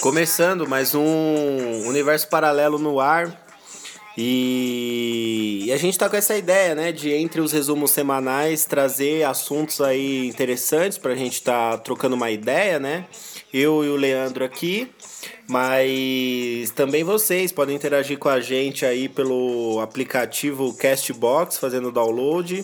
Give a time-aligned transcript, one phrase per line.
[0.00, 3.34] Começando mais um universo paralelo no ar.
[4.18, 9.24] E, e a gente tá com essa ideia, né, de entre os resumos semanais trazer
[9.24, 13.06] assuntos aí interessantes pra gente tá trocando uma ideia, né?
[13.50, 14.92] Eu e o Leandro aqui,
[15.48, 22.62] mas também vocês podem interagir com a gente aí pelo aplicativo Castbox, fazendo download,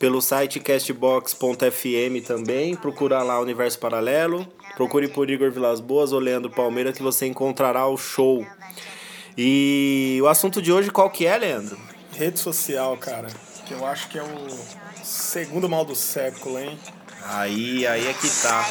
[0.00, 6.50] pelo site castbox.fm também, procura lá Universo Paralelo, procure por Igor Vilas Boas ou Leandro
[6.50, 8.46] Palmeira que você encontrará o show.
[9.36, 11.78] E o assunto de hoje qual que é, Leandro?
[12.16, 13.28] Rede social, cara.
[13.66, 16.78] Que eu acho que é o segundo mal do século, hein?
[17.22, 18.66] Aí, aí é que tá.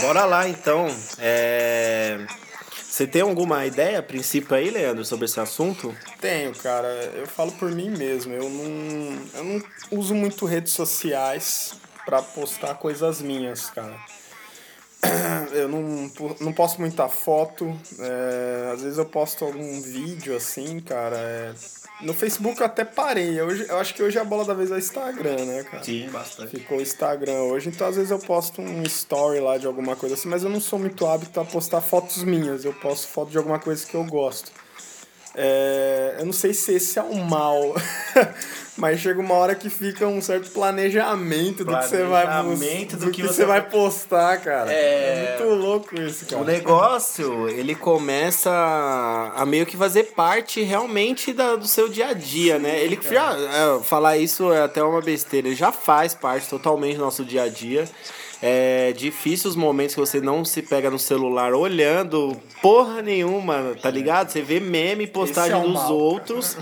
[0.00, 0.88] Bora lá então.
[1.20, 2.26] É...
[2.92, 5.96] Você tem alguma ideia, a princípio aí, Leandro, sobre esse assunto?
[6.20, 6.88] Tenho, cara.
[7.16, 8.34] Eu falo por mim mesmo.
[8.34, 9.62] Eu não, eu não
[9.98, 11.72] uso muito redes sociais
[12.04, 13.96] para postar coisas minhas, cara.
[15.52, 21.16] Eu não, não posto muita foto, é, às vezes eu posto algum vídeo assim, cara.
[21.16, 21.52] É,
[22.02, 23.40] no Facebook eu até parei.
[23.40, 25.82] Hoje, eu acho que hoje a bola da vez é o Instagram, né, cara?
[25.82, 26.50] Sim, bastante.
[26.50, 30.14] Ficou o Instagram hoje, então às vezes eu posto um story lá de alguma coisa
[30.14, 32.64] assim, mas eu não sou muito hábito a postar fotos minhas.
[32.64, 34.50] Eu posto foto de alguma coisa que eu gosto.
[35.34, 37.74] É, eu não sei se esse é o mal,
[38.76, 42.26] mas chega uma hora que fica um certo planejamento, do que você vai
[42.96, 44.70] do, do que, que, você vai postar, cara.
[44.70, 45.36] É...
[45.38, 45.38] é...
[45.40, 46.42] muito louco isso, cara.
[46.42, 48.52] O negócio, ele começa
[49.34, 52.78] a meio que fazer parte realmente da, do seu dia a dia, né?
[52.82, 57.04] Ele já é, falar isso é até uma besteira, ele já faz parte totalmente do
[57.04, 57.88] nosso dia a dia.
[58.44, 63.88] É difícil os momentos que você não se pega no celular olhando porra nenhuma, tá
[63.88, 64.30] ligado?
[64.30, 66.58] Você vê meme, postagem é dos mal, outros.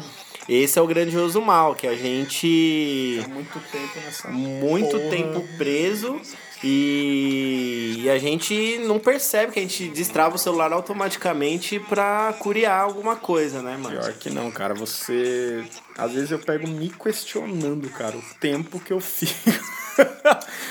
[0.47, 3.23] Esse é o grandioso mal, que a gente.
[3.25, 4.29] Há muito tempo nessa.
[4.29, 5.11] Muito porra.
[5.11, 6.21] tempo preso.
[6.63, 12.83] E, e, a gente não percebe que a gente destrava o celular automaticamente pra curiar
[12.83, 13.99] alguma coisa, né, mano?
[13.99, 14.75] Pior que não, cara.
[14.75, 15.65] Você.
[16.00, 19.50] Às vezes eu pego me questionando, cara, o tempo que eu fico.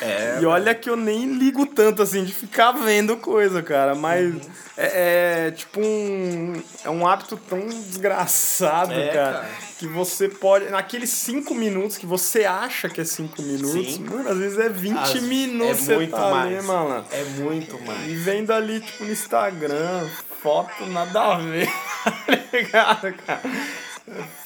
[0.02, 3.94] É, e olha que eu nem ligo tanto assim de ficar vendo coisa, cara.
[3.94, 4.42] Mas uhum.
[4.78, 6.62] é, é, tipo um.
[6.84, 10.70] É um hábito tão desgraçado, é, cara, cara, Que você pode.
[10.70, 14.06] Naqueles 5 minutos que você acha que é 5 minutos, Sim.
[14.06, 15.90] mano, às vezes é 20 As, minutos.
[15.90, 16.58] É muito tá mais.
[16.58, 17.06] Ali, mano.
[17.12, 18.10] É muito mais.
[18.10, 20.08] E vendo ali, tipo, no Instagram,
[20.42, 21.68] foto nada a ver,
[22.26, 23.42] tá ligado, cara?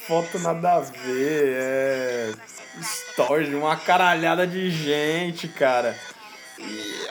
[0.06, 2.34] Foto nada a ver, é
[2.82, 5.96] stories de uma caralhada de gente, cara.
[6.58, 7.06] E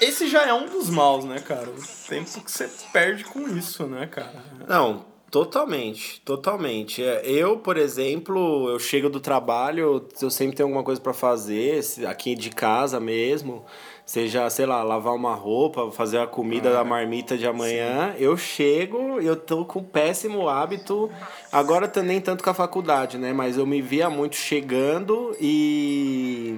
[0.00, 1.68] esse já é um dos maus, né, cara?
[1.68, 4.42] O tempo que você perde com isso, né, cara?
[4.66, 7.02] Não, totalmente, totalmente.
[7.02, 11.80] É, eu, por exemplo, eu chego do trabalho, eu sempre tenho alguma coisa para fazer,
[12.06, 13.64] aqui de casa mesmo
[14.06, 18.22] seja, sei lá, lavar uma roupa, fazer a comida ah, da marmita de amanhã, sim.
[18.22, 21.10] eu chego, eu tô com péssimo hábito,
[21.50, 23.32] agora nem tanto com a faculdade, né?
[23.32, 26.56] Mas eu me via muito chegando e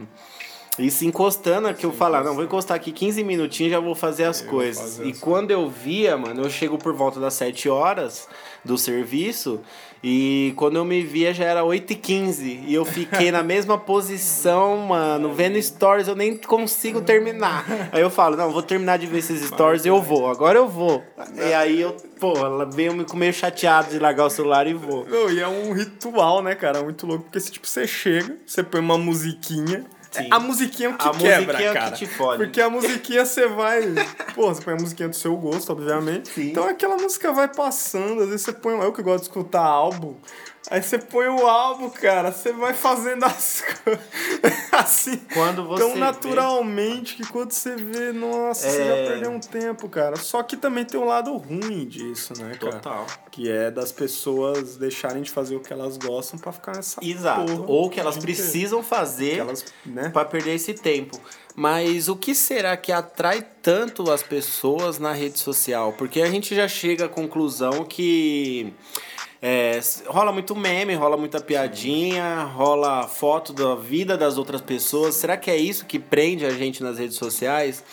[0.79, 4.25] e se encostando, que eu falar, não, vou encostar aqui 15 minutinhos já vou fazer
[4.25, 4.83] as eu coisas.
[4.83, 5.65] Fazer e as quando coisas.
[5.65, 8.29] eu via, mano, eu chego por volta das 7 horas
[8.65, 9.61] do serviço,
[10.03, 12.61] e quando eu me via já era 8h15.
[12.67, 17.65] E eu fiquei na mesma posição, mano, vendo stories, eu nem consigo terminar.
[17.93, 21.03] Aí eu falo, não, vou terminar de ver esses stories, eu vou, agora eu vou.
[21.35, 25.07] E aí eu, pô, ela veio meio chateado de largar o celular e vou.
[25.07, 26.83] Não, e é um ritual, né, cara?
[26.83, 29.85] Muito louco, porque tipo, você chega, você põe uma musiquinha.
[30.11, 30.29] Sim.
[30.31, 31.91] A musiquinha é que a quebra, é cara.
[31.91, 32.43] Que te fode.
[32.43, 33.83] Porque a musiquinha você vai.
[34.35, 36.29] Pô, você põe a musiquinha do seu gosto, obviamente.
[36.31, 36.51] Sim.
[36.51, 38.75] Então aquela música vai passando, às vezes você põe.
[38.79, 40.15] Eu que gosto de escutar álbum.
[40.71, 44.05] Aí você põe o álbum, cara, você vai fazendo as coisas
[44.73, 45.17] assim.
[45.33, 47.25] Quando você tão naturalmente vê...
[47.25, 48.71] que quando você vê, nossa, é...
[48.71, 49.07] você já é.
[49.07, 50.17] perdeu um tempo, cara.
[50.17, 52.73] Só que também tem um lado ruim disso, né, cara?
[52.73, 53.07] Total.
[53.31, 57.65] Que é das pessoas deixarem de fazer o que elas gostam para ficar nessa Exato.
[57.67, 60.11] Ou que elas precisam fazer elas, né?
[60.11, 61.19] para perder esse tempo.
[61.55, 65.93] Mas o que será que atrai tanto as pessoas na rede social?
[65.95, 68.73] Porque a gente já chega à conclusão que
[69.41, 75.15] É, rola muito meme, rola muita piadinha, rola foto da vida das outras pessoas.
[75.15, 77.85] Será que é isso que prende a gente nas redes sociais?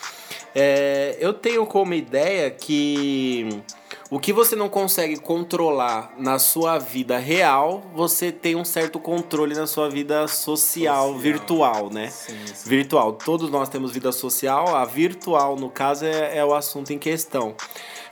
[0.55, 3.61] É, eu tenho como ideia que
[4.09, 9.53] o que você não consegue controlar na sua vida real, você tem um certo controle
[9.53, 11.19] na sua vida social, social.
[11.19, 12.09] virtual, né?
[12.09, 12.69] Sim, sim.
[12.69, 13.13] Virtual.
[13.13, 17.55] Todos nós temos vida social, a virtual, no caso, é, é o assunto em questão.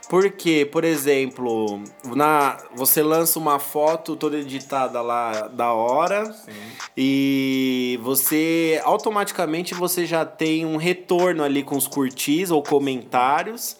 [0.08, 6.52] Porque, por exemplo, na, você lança uma foto toda editada lá da hora Sim.
[6.96, 13.76] e você automaticamente você já tem um retorno ali com os curtis ou comentários.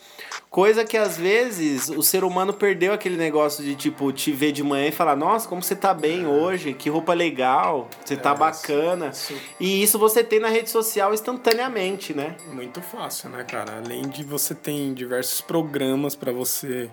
[0.54, 4.62] Coisa que às vezes o ser humano perdeu aquele negócio de tipo te ver de
[4.62, 6.28] manhã e falar: "Nossa, como você tá bem é.
[6.28, 6.72] hoje?
[6.72, 9.10] Que roupa legal, você tá é, bacana".
[9.58, 12.36] E isso você tem na rede social instantaneamente, né?
[12.52, 13.82] Muito fácil, né, cara?
[13.84, 16.88] Além de você tem diversos programas para você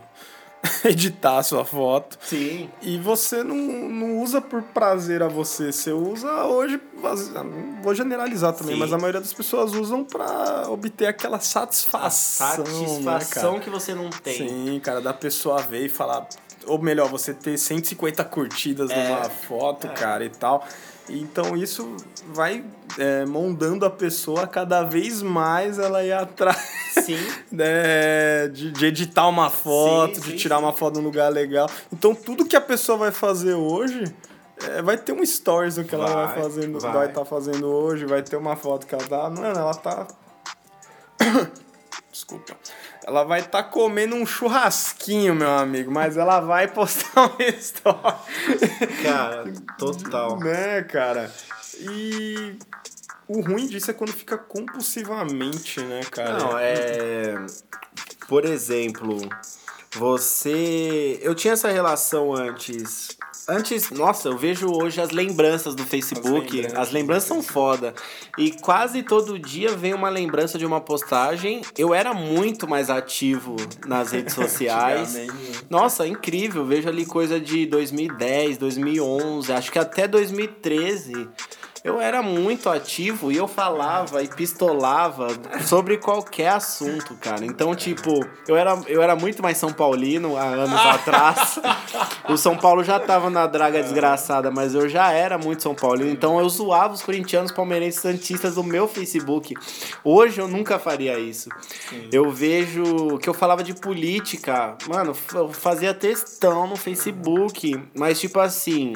[0.85, 2.17] editar a sua foto.
[2.21, 2.69] Sim.
[2.81, 6.79] E você não, não usa por prazer a você, você usa hoje,
[7.81, 8.79] vou generalizar também, Sim.
[8.79, 12.05] mas a maioria das pessoas usam para obter aquela satisfação.
[12.05, 14.47] A satisfação né, que você não tem.
[14.47, 16.27] Sim, cara, da pessoa ver e falar,
[16.65, 19.09] ou melhor, você ter 150 curtidas é.
[19.09, 19.89] numa foto, é.
[19.89, 20.65] cara, e tal.
[21.09, 21.97] Então isso
[22.27, 22.63] vai
[22.97, 27.17] é, moldando a pessoa cada vez mais ela ir atrás sim.
[27.51, 31.69] né, de, de editar uma foto, sim, de sim, tirar uma foto num lugar legal.
[31.91, 34.03] Então tudo que a pessoa vai fazer hoje
[34.69, 37.67] é, vai ter um stories do que vai, ela vai fazendo, vai estar tá fazendo
[37.67, 39.29] hoje, vai ter uma foto que ela tá.
[39.29, 40.07] Não, ela tá.
[42.11, 42.55] Desculpa.
[43.03, 48.19] Ela vai estar tá comendo um churrasquinho, meu amigo, mas ela vai postar uma história.
[49.01, 50.39] Cara, total.
[50.39, 51.31] né, cara?
[51.79, 52.57] E
[53.37, 56.37] o ruim disso é quando fica compulsivamente, né, cara?
[56.37, 57.35] Não, é.
[58.27, 59.17] Por exemplo,
[59.95, 61.19] você.
[61.21, 63.17] Eu tinha essa relação antes
[63.47, 66.47] Antes, nossa, eu vejo hoje as lembranças do Facebook.
[66.47, 67.93] As lembranças, as lembranças são foda.
[68.37, 71.61] E quase todo dia vem uma lembrança de uma postagem.
[71.77, 73.55] Eu era muito mais ativo
[73.85, 75.17] nas redes sociais.
[75.69, 76.65] nossa, incrível.
[76.65, 81.27] Vejo ali coisa de 2010, 2011, acho que até 2013
[81.83, 85.29] eu era muito ativo e eu falava e pistolava
[85.65, 87.43] sobre qualquer assunto, cara.
[87.43, 91.59] Então, tipo, eu era, eu era muito mais São Paulino há anos atrás.
[92.29, 96.11] O São Paulo já tava na draga desgraçada, mas eu já era muito São Paulino.
[96.11, 99.55] Então eu zoava os corintianos, palmeirenses, santistas no meu Facebook.
[100.03, 101.49] Hoje eu nunca faria isso.
[101.89, 102.09] Sim.
[102.11, 104.75] Eu vejo que eu falava de política.
[104.87, 107.81] Mano, eu fazia textão no Facebook.
[107.95, 108.93] Mas, tipo assim,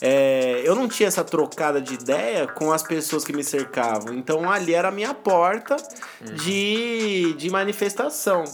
[0.00, 4.14] é, eu não tinha essa trocada de ideia ideia com as pessoas que me cercavam.
[4.14, 5.76] Então ali era a minha porta
[6.20, 6.34] uhum.
[6.34, 8.44] de, de manifestação.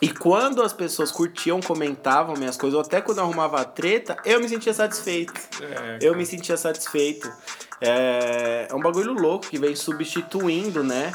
[0.00, 4.40] E quando as pessoas curtiam, comentavam minhas coisas, ou até quando eu arrumava treta, eu
[4.40, 5.32] me sentia satisfeito.
[5.60, 7.32] É, eu me sentia satisfeito.
[7.80, 11.12] É, é um bagulho louco que vem substituindo, né?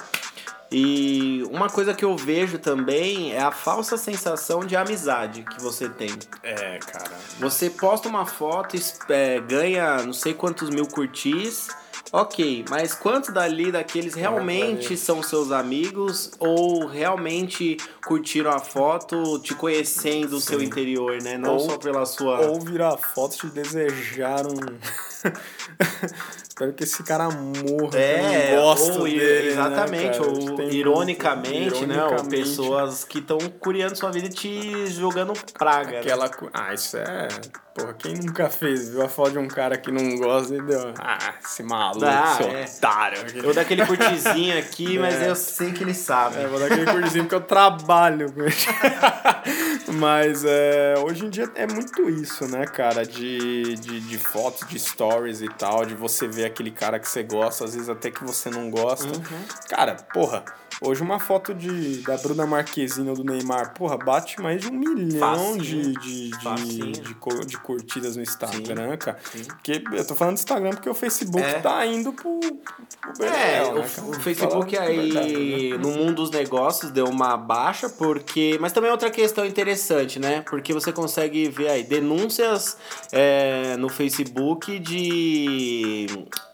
[0.72, 5.88] E uma coisa que eu vejo também é a falsa sensação de amizade que você
[5.88, 6.10] tem.
[6.44, 7.12] É, cara.
[7.40, 8.76] Você posta uma foto,
[9.10, 11.70] é, ganha não sei quantos mil curtis.
[12.12, 19.54] Ok, mas quantos dali daqueles realmente são seus amigos ou realmente curtiram a foto te
[19.54, 20.36] conhecendo Sim.
[20.36, 21.38] o seu interior, né?
[21.38, 22.48] Não ou, só pela sua.
[22.48, 24.54] Ou virar foto te desejaram.
[26.58, 28.00] Espero que esse cara morra.
[28.00, 30.20] É, gosto ou, dele, né, exatamente.
[30.20, 32.04] Né, ou ironicamente, né?
[32.04, 35.92] Ou pessoas que estão curiando sua vida e te jogando praga.
[35.92, 36.00] Né?
[36.00, 36.26] Aquela.
[36.26, 36.50] Né?
[36.52, 37.28] Ah, isso é.
[37.76, 38.90] Porra, quem nunca fez?
[38.90, 40.96] Viu a foto de um cara que não gosta e deu.
[40.98, 42.66] Ah, esse maluco, ah, seu é.
[42.66, 43.20] otário.
[43.36, 45.00] Eu vou dar aquele curtizinho aqui, é.
[45.00, 46.38] mas eu sei que ele sabe.
[46.38, 48.28] É, vou dar aquele curtizinho porque eu trabalho
[49.94, 53.06] mas é, hoje em dia é muito isso, né, cara?
[53.06, 57.24] De, de, de fotos, de stories e tal, de você ver aquele cara que você
[57.24, 59.08] gosta, às vezes até que você não gosta.
[59.08, 59.46] Uhum.
[59.70, 60.44] Cara, porra,
[60.82, 64.74] hoje uma foto de, da Bruna Marquezine ou do Neymar, porra, bate mais de um
[64.74, 68.98] milhão de, de, de, de, de, curtidas no Instagram, Sim.
[68.98, 69.18] cara.
[69.32, 69.44] Sim.
[69.44, 71.60] Porque eu tô falando do Instagram porque o Facebook é.
[71.60, 72.40] tá indo pro.
[72.40, 75.78] pro é, o, né, o Facebook aí, verdade, né?
[75.78, 78.58] no mundo dos negócios, deu uma baixa, porque.
[78.60, 80.42] Mas também é outra questão interessante, né?
[80.42, 82.78] Porque você consegue ver aí denúncias
[83.12, 86.08] é, no Facebook de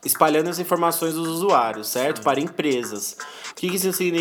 [0.06, 2.18] espalhando as informações dos usuários, certo?
[2.18, 2.24] Sim.
[2.24, 3.18] Para empresas.
[3.52, 4.13] O que, que isso significa?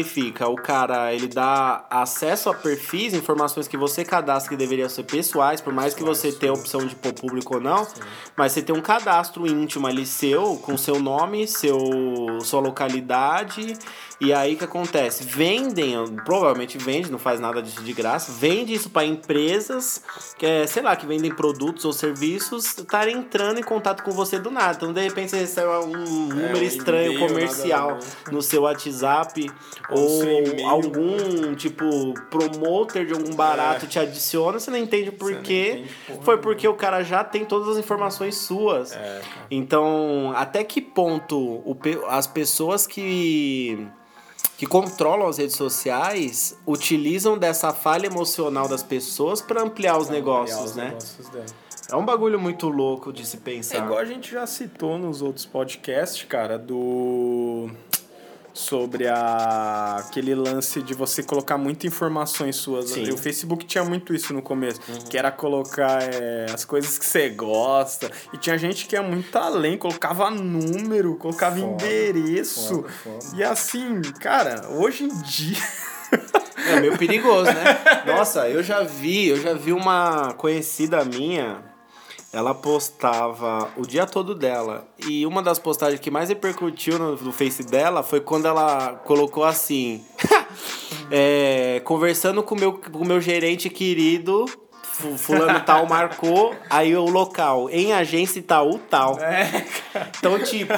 [0.49, 5.61] O cara, ele dá acesso a perfis, informações que você cadastra que deveriam ser pessoais,
[5.61, 7.87] por mais que você tenha a opção de pôr público ou não,
[8.37, 11.79] mas você tem um cadastro íntimo ali seu, com seu nome, seu,
[12.43, 13.77] sua localidade,
[14.21, 15.25] e aí o que acontece?
[15.25, 15.95] Vendem,
[16.25, 20.01] provavelmente vende, não faz nada disso de graça, vende isso para empresas,
[20.39, 24.39] que é, sei lá, que vendem produtos ou serviços, estarem entrando em contato com você
[24.39, 24.77] do nada.
[24.77, 27.99] Então, de repente, você recebe um número um estranho comercial
[28.31, 29.51] no seu WhatsApp,
[29.91, 31.85] Ou algum, tipo,
[32.31, 35.35] promoter de algum barato te adiciona, você não entende por É.
[35.37, 35.71] não quê.
[35.73, 38.93] entende porra Foi porque o cara já tem todas as informações suas.
[38.93, 39.21] É.
[39.51, 41.77] Então, até que ponto o
[42.09, 43.87] as pessoas que
[44.57, 50.57] que controlam as redes sociais utilizam dessa falha emocional das pessoas para ampliar os negócios,
[50.57, 50.85] Ampliar os né?
[50.91, 51.47] negócios dela.
[51.91, 53.79] É um bagulho muito louco de se É pensar.
[53.85, 57.69] igual a gente já citou nos outros podcasts, cara, do.
[58.55, 59.97] Sobre a...
[60.01, 62.91] aquele lance de você colocar muitas informações suas.
[62.91, 63.11] Sim.
[63.11, 67.31] O Facebook tinha muito isso no começo, que era colocar é, as coisas que você
[67.31, 68.11] gosta.
[68.33, 72.83] E tinha gente que ia muito além, colocava número, colocava Foda, endereço.
[72.83, 72.89] foda,
[73.21, 73.37] foda.
[73.37, 75.57] E assim, cara, hoje em dia.
[76.69, 77.65] É meio perigoso, né?
[78.07, 81.63] Nossa, eu já vi, eu já vi uma conhecida minha,
[82.33, 84.89] ela postava o dia todo dela.
[85.07, 89.45] E uma das postagens que mais repercutiu no, no Face dela foi quando ela colocou
[89.45, 90.03] assim:
[91.11, 94.47] é, conversando com meu, o meu gerente querido.
[95.03, 99.19] Fu- Fulano tal marcou, aí o local, em agência Itaú tal.
[99.19, 99.65] É,
[100.19, 100.75] Então, tipo,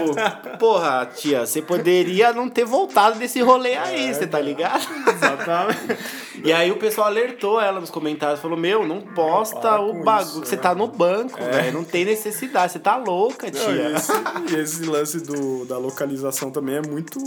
[0.59, 4.83] porra, tia, você poderia não ter voltado desse rolê aí, você tá ligado?
[5.14, 5.99] exatamente.
[6.45, 10.45] E aí o pessoal alertou ela nos comentários, falou, meu, não posta para o bagulho,
[10.47, 13.90] você tá no banco, velho, não tem necessidade, você tá louca, Não, e, tia.
[13.97, 14.12] esse,
[14.50, 17.19] e esse lance do, da localização também é muito.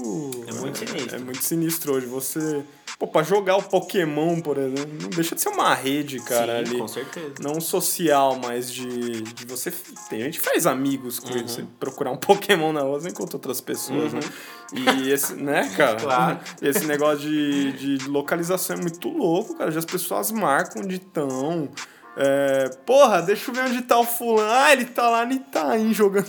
[0.48, 1.16] É muito sinistro.
[1.16, 2.06] É muito sinistro hoje.
[2.08, 2.64] Você.
[2.98, 6.72] Pô, pra jogar o Pokémon, por exemplo, não deixa de ser uma rede, cara, Sim,
[6.72, 6.80] ali.
[6.80, 7.34] com certeza.
[7.42, 9.72] Não social, mas de, de você.
[10.10, 11.38] Tem gente que faz amigos com Uhum.
[11.46, 11.56] isso.
[11.56, 14.22] Você procurar um Pokémon na rua, você encontra outras pessoas, né?
[14.74, 15.96] E esse, né, cara?
[15.98, 16.40] Claro.
[16.62, 19.70] Esse negócio de, de localização é muito louco, cara.
[19.72, 21.70] Já as pessoas marcam onde estão.
[22.20, 24.50] É, porra, deixa eu ver onde tá o fulano.
[24.52, 26.26] Ah, ele tá lá no Itaim jogando.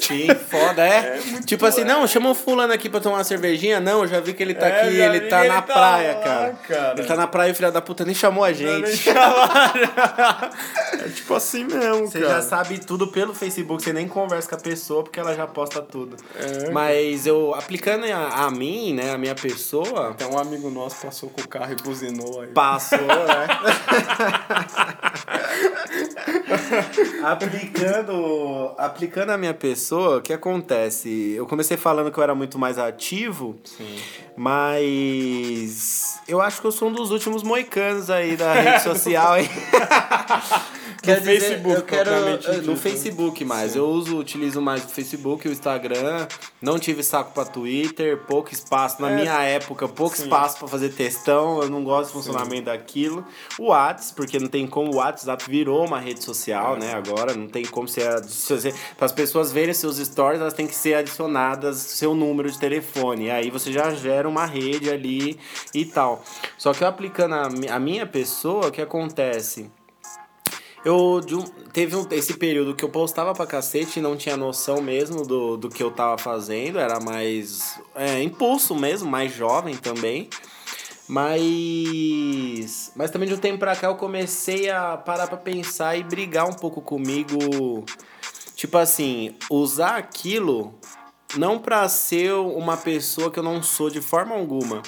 [0.00, 1.20] Sim, foda, é.
[1.32, 1.84] É tipo assim, é.
[1.84, 3.80] não, chama o fulano aqui pra tomar uma cervejinha.
[3.80, 5.62] Não, eu já vi que ele tá É, aqui, já ele tá na ele tá
[5.62, 6.52] praia, lá, cara.
[6.68, 6.94] cara.
[6.98, 8.96] Ele tá na praia e o filho da puta nem chamou a nem gente.
[8.96, 10.50] chamar.
[11.04, 12.34] é tipo assim mesmo, Você cara.
[12.34, 15.80] já sabe tudo pelo Facebook, você nem conversa com a pessoa porque ela já posta
[15.82, 16.16] tudo.
[16.36, 16.70] É.
[16.70, 21.28] Mas eu, aplicando a, a mim, né, a minha pessoa, Até um amigo nosso passou
[21.30, 22.48] com o carro e buzinou aí.
[22.48, 23.46] Passou, né?
[27.24, 29.71] aplicando, aplicando a minha pessoa,
[30.18, 31.34] o que acontece?
[31.36, 33.96] Eu comecei falando que eu era muito mais ativo, Sim.
[34.36, 39.38] mas eu acho que eu sou um dos últimos moicanos aí da rede social.
[39.38, 39.48] Hein?
[41.02, 42.76] Quer dizer, Facebook, eu quero eh, no dito.
[42.76, 43.72] Facebook mais.
[43.72, 43.78] Sim.
[43.78, 46.28] Eu uso, utilizo mais o Facebook e o Instagram.
[46.60, 50.22] Não tive saco pra Twitter, pouco espaço na É, minha época, pouco sim.
[50.22, 51.60] espaço pra fazer textão.
[51.60, 53.24] Eu não gosto do funcionamento daquilo.
[53.58, 56.94] O Whats, porque não tem como o WhatsApp virou uma rede social, né?
[56.94, 58.02] Agora não tem como ser
[58.96, 63.24] para as pessoas verem seus stories, elas têm que ser adicionadas seu número de telefone.
[63.24, 65.36] E aí você já gera uma rede ali
[65.74, 66.22] e tal.
[66.56, 69.68] Só que eu aplicando a, a minha pessoa, o que acontece?
[70.84, 74.82] Eu um- teve um, esse período que eu postava pra cacete e não tinha noção
[74.82, 80.28] mesmo do, do que eu tava fazendo, era mais é, impulso mesmo, mais jovem também.
[81.08, 82.92] Mas.
[82.96, 86.48] Mas também de um tempo pra cá eu comecei a parar pra pensar e brigar
[86.48, 87.84] um pouco comigo.
[88.56, 90.74] Tipo assim, usar aquilo
[91.36, 94.82] não pra ser uma pessoa que eu não sou de forma alguma.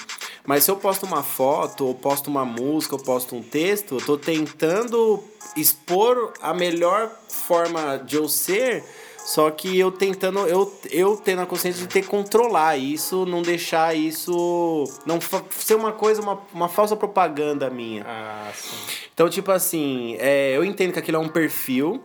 [0.45, 4.01] Mas se eu posto uma foto, ou posto uma música, ou posto um texto, eu
[4.01, 5.23] tô tentando
[5.55, 8.83] expor a melhor forma de eu ser,
[9.25, 13.41] só que eu tentando, eu, eu tendo a consciência de ter que controlar isso, não
[13.41, 14.83] deixar isso.
[15.03, 18.05] Não ser uma coisa, uma, uma falsa propaganda minha.
[18.07, 18.75] Ah, sim.
[19.11, 22.03] Então, tipo assim, é, eu entendo que aquilo é um perfil.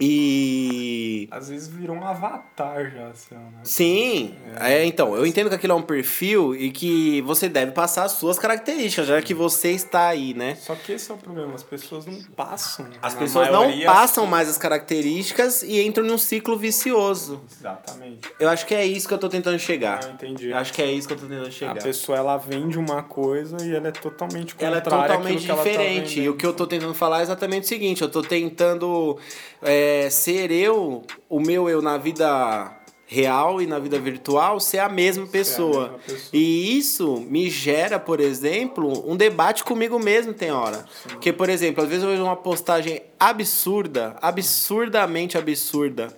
[0.00, 1.28] E.
[1.30, 3.60] Às vezes virou um avatar já, seu, né?
[3.62, 8.04] Sim, é, então, eu entendo que aquilo é um perfil e que você deve passar
[8.04, 10.54] as suas características, já que você está aí, né?
[10.56, 12.86] Só que esse é o problema, as pessoas não passam.
[13.02, 17.42] As Na pessoas maioria, não passam mais as características e entram num ciclo vicioso.
[17.50, 18.28] Exatamente.
[18.38, 20.00] Eu acho que é isso que eu tô tentando chegar.
[20.04, 20.50] Ah, entendi.
[20.50, 21.74] Eu acho que é isso que eu tô tentando A chegar.
[21.82, 26.12] pessoa, ela vende uma coisa e ela é totalmente Ela é totalmente tá diferente.
[26.12, 26.32] e vendendo.
[26.32, 29.18] o que eu tô tentando falar é exatamente o seguinte: eu tô tentando
[29.62, 32.76] é, ser eu, o meu eu na vida
[33.10, 35.82] real e na vida virtual ser a mesma pessoa.
[35.82, 36.30] mesma pessoa.
[36.32, 40.84] E isso me gera, por exemplo, um debate comigo mesmo tem hora.
[41.08, 46.08] Porque, por exemplo, às vezes eu vejo uma postagem absurda, absurdamente absurda.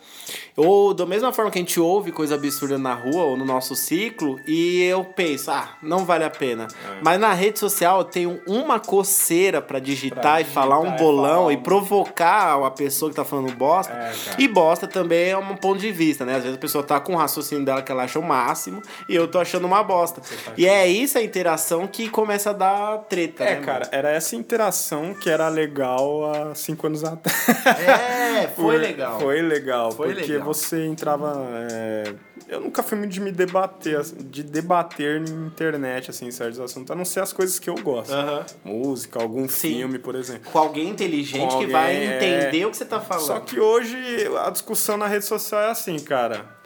[0.56, 3.74] Ou da mesma forma que a gente ouve coisa absurda na rua ou no nosso
[3.74, 6.68] ciclo, e eu penso, ah, não vale a pena.
[6.86, 7.00] É.
[7.02, 10.98] Mas na rede social eu tenho uma coceira pra digitar Pra e falar um digitar
[10.98, 13.92] bolão falar e provocar a pessoa que tá falando bosta.
[13.92, 16.36] É, e bosta também é um ponto de vista, né?
[16.36, 19.16] Às vezes a pessoa tá com o raciocínio dela que ela acha o máximo e
[19.16, 20.20] eu tô achando uma bosta.
[20.20, 23.64] tá e é isso a interação que começa a dar treta, É, né?
[23.64, 27.48] cara, era essa interação que era legal há cinco anos atrás.
[27.78, 29.18] É, foi legal.
[29.20, 30.46] Foi legal, Foi porque legal.
[30.46, 31.32] você entrava.
[31.70, 32.12] é,
[32.48, 36.94] Eu nunca fui muito de me debater, de debater na internet, assim, certos assuntos, a
[36.94, 38.12] não ser as coisas que eu gosto.
[38.12, 38.44] Aham.
[38.64, 39.76] Música, algum Sim.
[39.78, 40.50] filme, por exemplo.
[40.50, 42.16] Com alguém inteligente Com que vai alguém, é.
[42.16, 43.26] entender o que você tá falando.
[43.26, 43.96] Só que hoje
[44.44, 46.60] a discussão na rede social é assim, cara.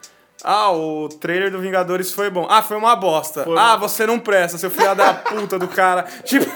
[0.44, 2.46] Ah, o trailer do Vingadores foi bom.
[2.48, 3.42] Ah, foi uma bosta.
[3.42, 6.02] Foi ah, uma- você não presta, seu filho da puta do cara.
[6.24, 6.46] Tipo,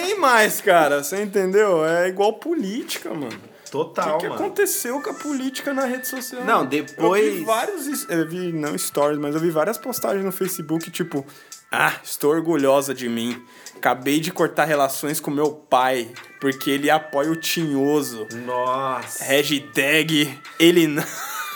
[0.00, 1.02] tem mais, cara.
[1.02, 1.84] Você entendeu?
[1.84, 3.38] É igual política, mano.
[3.70, 6.44] Total, o que, que aconteceu com a política na rede social?
[6.44, 8.08] Não, Eu depois- vi vários.
[8.08, 11.26] Eu vi, não stories, mas eu vi várias postagens no Facebook, tipo.
[11.70, 13.42] Ah, estou orgulhosa de mim.
[13.76, 16.08] Acabei de cortar relações com meu pai,
[16.40, 18.26] porque ele apoia o tinhoso.
[18.46, 19.24] Nossa.
[19.24, 21.02] Hashtag ele não.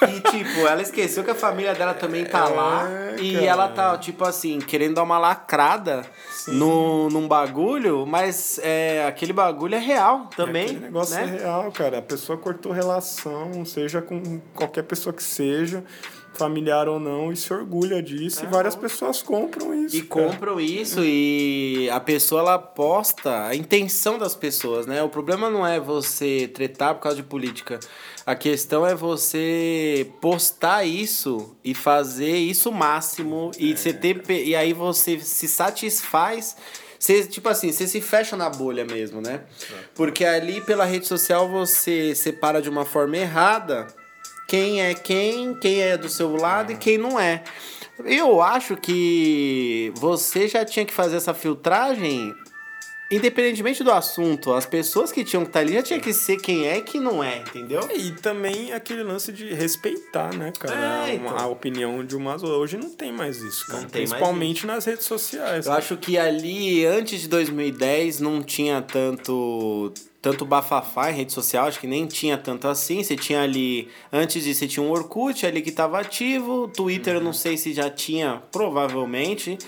[0.03, 2.89] E, tipo, ela esqueceu que a família dela também tá lá.
[3.19, 3.45] E cara.
[3.45, 6.03] ela tá, tipo assim, querendo dar uma lacrada
[6.49, 10.65] no, num bagulho, mas é, aquele bagulho é real também.
[10.65, 11.23] Aquele negócio né?
[11.23, 11.99] é real, cara.
[11.99, 15.85] A pessoa cortou relação, seja com qualquer pessoa que seja,
[16.35, 18.45] familiar ou não, e se orgulha disso.
[18.45, 19.97] e várias pessoas compram isso.
[19.97, 20.27] E cara.
[20.27, 25.03] compram isso e a pessoa ela posta a intenção das pessoas, né?
[25.03, 27.79] O problema não é você tretar por causa de política.
[28.31, 34.73] A questão é você postar isso e fazer isso máximo e você ter e aí
[34.73, 36.57] você se satisfaz
[36.97, 39.41] você, tipo assim, você se fecha na bolha mesmo, né?
[39.97, 43.89] Porque ali pela rede social você separa de uma forma errada
[44.47, 47.43] quem é quem, quem é do seu lado e quem não é.
[48.05, 52.33] Eu acho que você já tinha que fazer essa filtragem
[53.11, 54.53] independentemente do assunto.
[54.53, 57.01] As pessoas que tinham que estar ali já tinha que ser quem é e quem
[57.01, 57.81] não é, entendeu?
[57.95, 61.09] E também aquele lance de respeitar, né, cara?
[61.09, 61.37] É, então.
[61.37, 63.83] a opinião de umas Hoje não tem mais isso, cara.
[63.83, 65.67] Não tem Principalmente nas redes sociais.
[65.67, 71.67] Eu acho que ali, antes de 2010, não tinha tanto tanto bafafá em rede social,
[71.67, 73.03] acho que nem tinha tanto assim.
[73.03, 77.21] Você tinha ali, antes disso, você tinha um Orkut ali que estava ativo, Twitter eu
[77.21, 79.59] não sei se já tinha, provavelmente,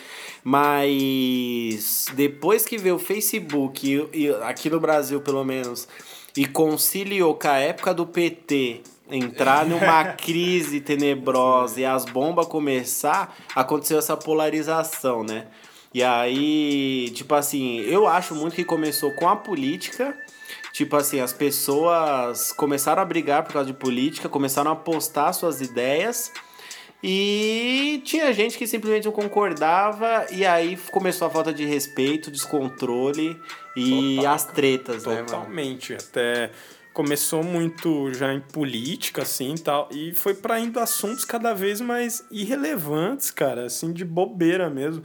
[0.44, 5.88] mas depois que veio o Facebook, e, e aqui no Brasil pelo menos,
[6.36, 13.36] e conciliou com a época do PT entrar numa crise tenebrosa e as bombas começar,
[13.54, 15.46] aconteceu essa polarização, né?
[15.94, 20.16] E aí, tipo assim, eu acho muito que começou com a política.
[20.72, 25.60] Tipo assim, as pessoas começaram a brigar por causa de política, começaram a postar suas
[25.60, 26.32] ideias.
[27.02, 33.36] E tinha gente que simplesmente não concordava, e aí começou a falta de respeito, descontrole
[33.76, 34.32] e Total.
[34.32, 35.26] as tretas, né, mano?
[35.26, 35.94] Totalmente.
[35.94, 36.52] Até
[36.92, 39.88] começou muito já em política, assim, tal.
[39.90, 43.66] E foi pra indo assuntos cada vez mais irrelevantes, cara.
[43.66, 45.02] Assim, de bobeira mesmo.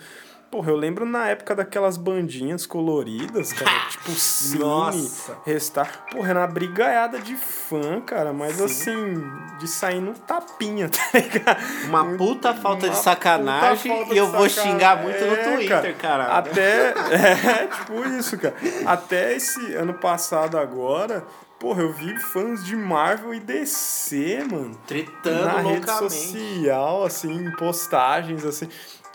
[0.58, 3.70] Porra, eu lembro na época daquelas bandinhas coloridas, cara.
[3.91, 5.38] tipo, Cine, Nossa.
[5.46, 6.06] Restar.
[6.12, 8.34] Porra, era uma brigaiada de fã, cara.
[8.34, 9.24] Mas assim,
[9.60, 11.60] de sair no tapinha, tá ligado?
[11.86, 14.72] Uma puta falta de Uma sacanagem puta falta e eu de vou sacanagem.
[14.74, 16.24] xingar muito no É, Twitter, cara.
[16.38, 16.93] Até.
[17.38, 18.56] É, tipo isso, cara.
[18.88, 21.24] Até esse ano passado agora,
[21.60, 24.76] porra, eu vi fãs de Marvel e DC, mano.
[24.88, 26.13] Tretando na rede loucamente.
[26.13, 28.67] social, assim, em postagens, assim.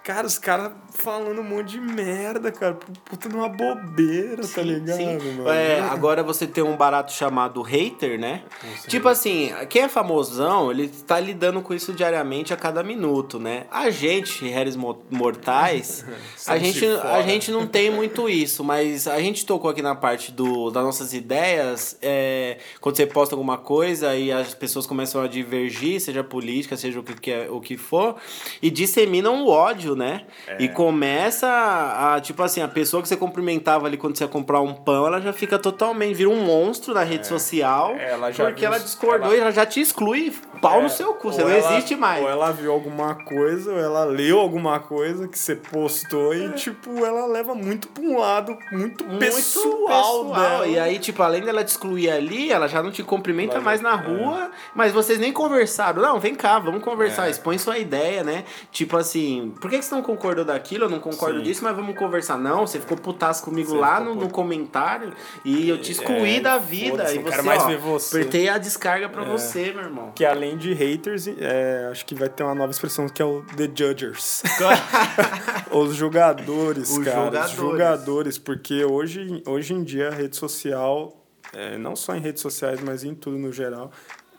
[0.05, 2.75] Cara, os caras falando um monte de merda, cara.
[3.05, 4.99] Puta numa bobeira, tá ligado,
[5.37, 5.49] mano?
[5.49, 8.43] É, agora você tem um barato chamado hater, né?
[8.89, 13.65] Tipo assim, quem é famosão, ele tá lidando com isso diariamente a cada minuto, né?
[13.71, 16.05] A gente, réis mo- mortais,
[16.47, 20.31] a gente, a gente não tem muito isso, mas a gente tocou aqui na parte
[20.31, 25.27] do, das nossas ideias, é, quando você posta alguma coisa e as pessoas começam a
[25.27, 28.17] divergir, seja política, seja o que, é- o que for,
[28.61, 30.25] e disseminam o ódio né?
[30.59, 34.61] E começa a, tipo assim, a pessoa que você cumprimentava ali quando você ia comprar
[34.61, 37.95] um pão, ela já fica totalmente, vira um monstro na rede social.
[37.97, 41.15] Ela já porque viu- ela discordou ela- e ela já te exclui, pau no seu
[41.15, 42.23] cu, você não ela- existe mais.
[42.23, 47.05] Ou ela viu alguma coisa, ou ela leu alguma coisa que você postou e, tipo,
[47.05, 50.67] ela leva muito pra um lado muito, Muito pessoal, dela.
[50.67, 53.81] E aí, tipo, além dela te excluir ali, ela já não te cumprimenta Ela mais
[53.81, 56.01] na rua, mas vocês nem conversaram.
[56.03, 57.31] Não, vem cá, vamos conversar, É.
[57.31, 58.45] expõe sua ideia, né?
[58.71, 60.85] Tipo assim, por que que você não concordou daquilo?
[60.87, 61.45] Eu não concordo Sim.
[61.45, 62.39] disso, mas vamos conversar.
[62.39, 65.13] Não, você ficou putaço comigo Você lá no, no comentário
[65.45, 67.05] e eu te excluí É, da vida.
[67.13, 68.17] E você, quero mais ó, ver você.
[68.19, 69.25] apertei a descarga pra É.
[69.27, 70.13] você, meu irmão.
[70.15, 73.43] Que além de haters, é, acho que vai ter uma nova expressão que é o
[73.57, 74.43] The Judgers.
[75.71, 77.17] Os jogadores, Os cara.
[77.25, 77.51] jogadores.
[77.51, 81.17] Os jogadores, porque hoje, hoje em dia a rede social,
[81.53, 83.91] é, não só em redes sociais, mas em tudo no geral,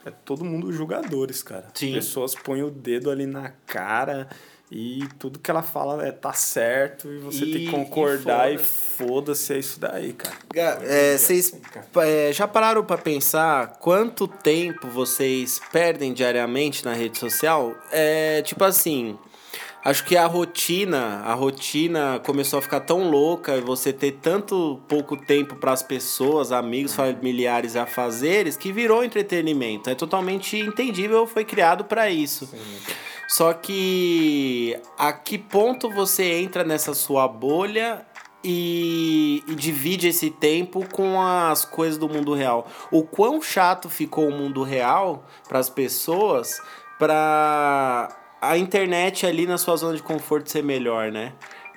[0.06, 1.68] é todo mundo jogadores, cara.
[1.74, 1.94] Sim.
[1.94, 4.28] Pessoas põem o dedo ali na cara
[4.76, 8.58] e tudo que ela fala é tá certo e você tem E- que concordar e
[8.58, 10.36] foda-se, é isso daí, cara.
[10.56, 11.54] É, vocês
[11.98, 17.76] é, já pararam pra pensar quanto tempo vocês perdem diariamente na rede social?
[17.92, 19.16] É tipo assim.
[19.86, 24.80] Acho que a rotina, a rotina começou a ficar tão louca e você ter tanto
[24.88, 29.90] pouco tempo para as pessoas, amigos, familiares a fazeres que virou entretenimento.
[29.90, 32.50] É totalmente entendível, foi criado para isso.
[33.36, 38.06] Só que a que ponto você entra nessa sua bolha
[38.44, 42.68] e, e divide esse tempo com as coisas do mundo real?
[42.92, 46.62] O quão chato ficou o mundo real para as pessoas
[47.00, 51.34] para a internet ali na sua zona de conforto ser melhor, né?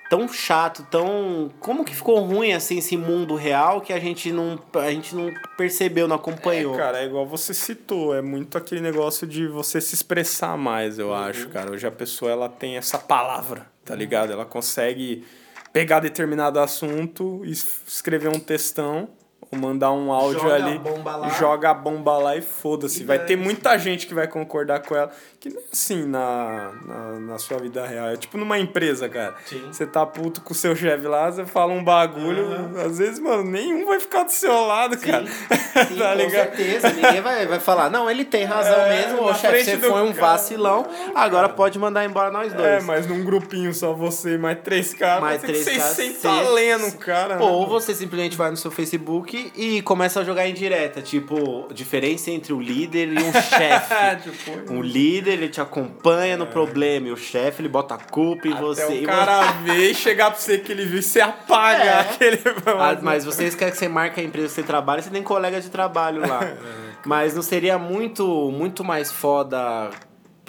[0.08, 1.50] Tão chato, tão.
[1.58, 5.34] Como que ficou ruim assim esse mundo real que a gente não, a gente não
[5.56, 6.74] percebeu, não acompanhou?
[6.74, 10.98] É, cara, é igual você citou, é muito aquele negócio de você se expressar mais,
[10.98, 11.14] eu Uhum.
[11.14, 11.72] acho, cara.
[11.72, 14.32] Hoje a pessoa ela tem essa palavra, tá ligado?
[14.32, 15.24] Ela consegue
[15.72, 19.08] pegar determinado assunto e es- escrever um textão
[19.52, 21.28] ou mandar um áudio Joga a ali, bomba lá.
[21.30, 23.04] joga a bomba lá e foda-se.
[23.04, 27.20] Vai ter muita gente que vai concordar com ela, que não é assim na, na,
[27.20, 28.08] na sua vida real.
[28.08, 29.34] É tipo numa empresa, cara.
[29.46, 29.62] Sim.
[29.70, 32.44] Você tá puto com o seu chefe lá, você fala um bagulho,
[32.84, 35.24] às vezes, mano, nenhum vai ficar do seu lado, cara.
[35.26, 35.32] Sim,
[35.96, 36.56] tá com ligado?
[36.56, 36.88] certeza.
[36.92, 39.88] Ninguém vai, vai falar, não, ele tem razão É, mesmo, ô na chefe, você do
[39.88, 40.26] foi um cara.
[40.32, 42.66] vacilão, agora pode mandar embora nós dois.
[42.68, 46.26] É, mas num grupinho só você e mais três caras, Mais três caras, 600 cê-
[46.28, 47.40] talento, cara.
[47.42, 47.68] Ou né?
[47.68, 52.52] você simplesmente vai no seu Facebook e começa a jogar em direta, tipo, diferença entre
[52.52, 54.30] o líder e um chefe.
[54.30, 58.48] tipo, Um líder, ele te acompanha no problema, e o chefe, ele bota a culpa
[58.48, 58.82] em você.
[58.82, 61.84] até e o cara ver e chegar pra você que ele viu e você apaga
[61.84, 62.00] É.
[62.00, 62.38] aquele...
[62.78, 65.60] Ah, mas vocês querem que você marque a empresa que você trabalha, você tem colega
[65.60, 66.44] de trabalho lá.
[66.44, 66.56] É,
[67.04, 69.90] mas não seria muito, muito mais foda,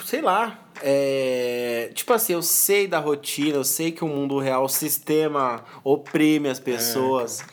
[0.04, 0.60] sei lá.
[0.82, 5.64] é, tipo assim, eu sei da rotina, eu sei que o mundo real, o sistema
[5.84, 7.44] oprime as pessoas.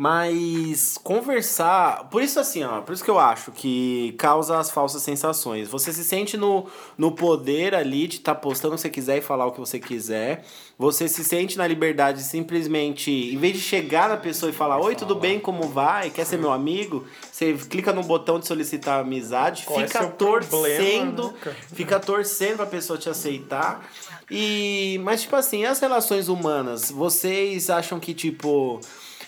[0.00, 2.08] Mas conversar.
[2.08, 2.80] Por isso, assim, ó.
[2.80, 5.68] Por isso que eu acho que causa as falsas sensações.
[5.68, 6.64] Você se sente no,
[6.96, 9.78] no poder ali de estar postando o que você quiser e falar o que você
[9.78, 10.46] quiser.
[10.78, 14.80] Você se sente na liberdade de simplesmente, em vez de chegar na pessoa e falar:
[14.80, 15.38] Oi, tudo bem?
[15.38, 16.08] Como vai?
[16.08, 17.04] Quer ser meu amigo?
[17.30, 21.56] Você clica no botão de solicitar amizade, Qual é fica problema, torcendo, né, cara?
[21.74, 23.86] fica torcendo pra pessoa te aceitar.
[24.30, 24.98] E.
[25.04, 28.80] Mas, tipo assim, as relações humanas, vocês acham que, tipo.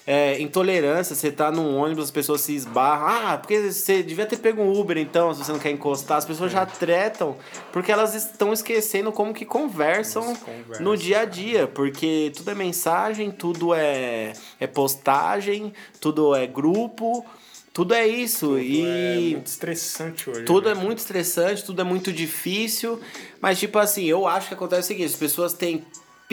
[0.05, 3.07] É, intolerância, você tá num ônibus, as pessoas se esbarram.
[3.07, 6.19] Ah, porque você devia ter pego um Uber então, se você não quer encostar.
[6.19, 7.37] As pessoas já tretam
[7.73, 11.69] porque elas estão esquecendo como que conversam Elas conversam, no dia a dia.
[11.69, 17.25] Porque tudo é mensagem, tudo é, é postagem, tudo é grupo,
[17.73, 18.59] tudo é isso.
[18.59, 20.45] e É muito estressante hoje.
[20.45, 20.83] tudo é né?
[20.83, 23.01] muito estressante, tudo é muito difícil.
[23.41, 25.85] Mas, tipo assim, eu acho que acontece o seguinte: as pessoas têm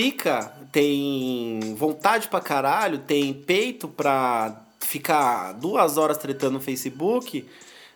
[0.04, 7.46] pica, têm vontade pra caralho, têm peito pra ficar duas horas tretando no Facebook,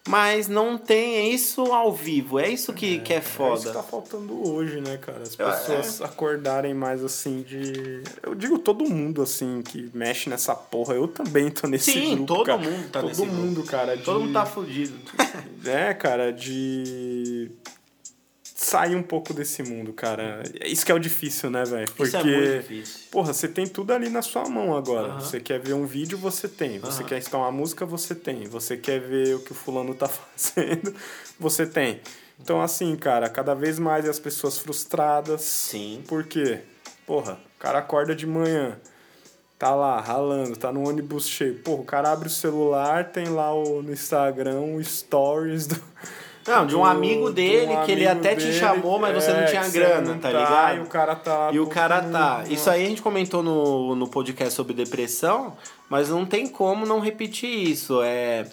[0.05, 2.37] mas não tem isso ao vivo.
[2.37, 3.71] É isso que é, que é É isso que foda.
[3.71, 5.21] tá faltando hoje, né, cara?
[5.21, 8.03] As pessoas acordarem mais assim de.
[8.21, 10.93] Eu digo todo mundo assim que mexe nessa porra.
[10.95, 12.33] Eu também tô nesse Sim, grupo.
[12.35, 12.57] todo cara.
[12.57, 13.35] mundo tá todo nesse grupo.
[13.37, 13.97] mundo, cara.
[13.97, 14.93] Todo de- mundo tá fudido.
[15.65, 17.49] É, cara, de
[18.73, 20.41] sair um pouco desse mundo, cara.
[20.65, 21.91] Isso que é o difícil, né, velho?
[21.91, 23.01] Porque Isso é muito difícil.
[23.11, 25.13] Porra, você tem tudo ali na sua mão agora.
[25.19, 26.79] Você quer ver um vídeo, você tem.
[26.79, 28.47] Você quer escutar uma música, você tem.
[28.47, 30.91] Você quer ver o que o fulano tá fazendo,
[31.39, 32.01] você tem.
[32.41, 35.41] Então, assim, cara, cada vez mais as pessoas frustradas.
[35.41, 36.03] Sim.
[36.07, 36.61] Por quê?
[37.05, 38.79] Porra, o cara acorda de manhã,
[39.59, 41.59] tá lá, ralando, tá no ônibus cheio.
[41.59, 45.79] Porra, o cara abre o celular, tem lá o, no Instagram o stories do,
[46.47, 49.15] Não, de um do- amigo de dele um que ele até te dele, chamou, mas
[49.15, 50.77] você não é, tinha grana, não tá ligado?
[50.77, 51.49] E o cara tá.
[51.53, 52.43] E o cara tá.
[52.49, 55.55] Isso aí a gente comentou no, no podcast sobre depressão,
[55.89, 58.01] mas não tem como não repetir isso.
[58.01, 58.45] É,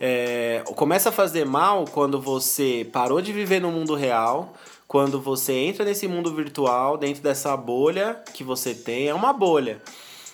[0.00, 4.54] é, começa a fazer mal quando você parou de viver no mundo real,
[4.88, 9.08] quando você entra nesse mundo virtual, dentro dessa bolha que você tem.
[9.08, 9.82] É uma bolha.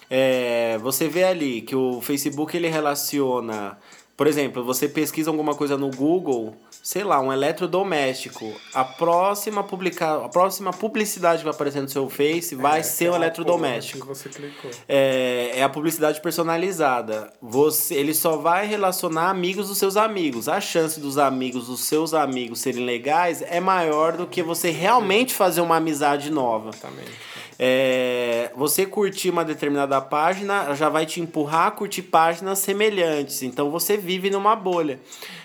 [0.08, 3.78] É, você vê ali que o Facebook ele relaciona.
[4.20, 8.52] Por exemplo, você pesquisa alguma coisa no Google, sei lá, um eletrodoméstico.
[8.74, 10.26] A próxima, publica...
[10.26, 14.06] a próxima publicidade que vai aparecer no seu Face vai É, ser um aquela eletrodoméstico.
[14.06, 14.70] Você clicou.
[14.87, 17.33] É, é a publicidade personalizada.
[17.40, 20.50] Você, ele só vai relacionar amigos dos seus amigos.
[20.50, 25.33] A chance dos amigos dos seus amigos serem legais é maior do que você realmente
[25.33, 26.68] fazer uma amizade nova.
[26.68, 27.11] Exatamente.
[27.62, 33.42] É, você curtir uma determinada página já vai te empurrar a curtir páginas semelhantes.
[33.42, 34.98] Então você vive numa bolha.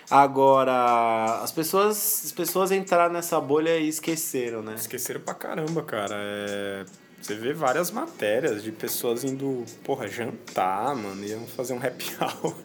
[0.09, 4.75] Agora, as pessoas, as pessoas entraram nessa bolha e esqueceram, né?
[4.77, 6.15] Esqueceram pra caramba, cara.
[6.17, 6.85] É...
[7.21, 12.55] Você vê várias matérias de pessoas indo, porra, jantar, mano, iam fazer um happy hour.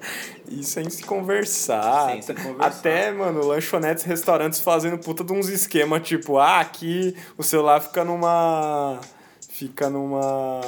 [0.48, 2.10] E sem se conversar.
[2.10, 2.66] Sem se conversar.
[2.66, 8.04] Até, mano, lanchonetes, restaurantes fazendo puta de uns esquemas, tipo, ah, aqui o celular fica
[8.04, 9.00] numa.
[9.60, 10.58] Fica numa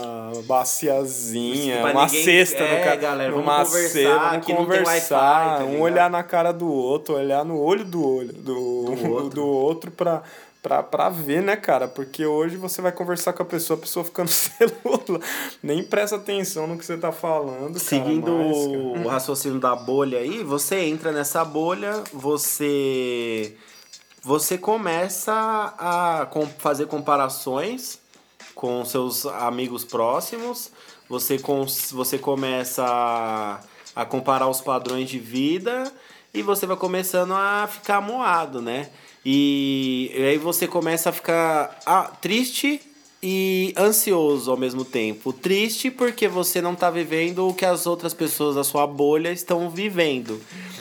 [0.45, 2.97] baciazinha, Pra uma ninguém- cesta é, no ca...
[2.97, 7.43] galera, vamos numa conversar, cesta, vamos conversar, tá um olhar na cara do outro, olhar
[7.43, 8.43] no olho do olho, do,
[8.85, 9.31] Do outro.
[9.31, 10.23] do outro pra,
[10.63, 11.89] pra, pra ver, né, cara?
[11.89, 15.21] Porque hoje você vai conversar com a pessoa, a pessoa fica no celular,
[15.63, 20.19] nem presta atenção no que você tá falando, Seguindo cara, cara, o raciocínio da bolha
[20.19, 23.55] aí, você entra nessa bolha, você
[24.23, 25.33] você começa
[25.79, 26.29] a
[26.59, 28.02] fazer comparações
[28.63, 30.71] com seus amigos próximos,
[31.09, 31.37] você,
[31.91, 33.61] você começa a,
[33.97, 35.93] a comparar os padrões de vida
[36.33, 38.89] e você vai começando a ficar moado, né?
[39.27, 42.81] E, e aí você começa a ficar ah, triste
[43.23, 45.33] e ansioso ao mesmo tempo.
[45.33, 49.71] Triste porque você não tá vivendo o que as outras pessoas da sua bolha estão
[49.71, 50.41] vivendo.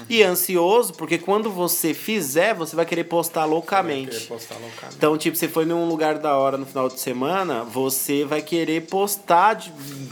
[0.09, 4.27] E ansioso porque quando você fizer, você vai querer postar vai querer loucamente.
[4.27, 4.95] postar loucamente.
[4.97, 8.87] Então, tipo, você foi num lugar da hora no final de semana, você vai querer
[8.87, 9.71] postar de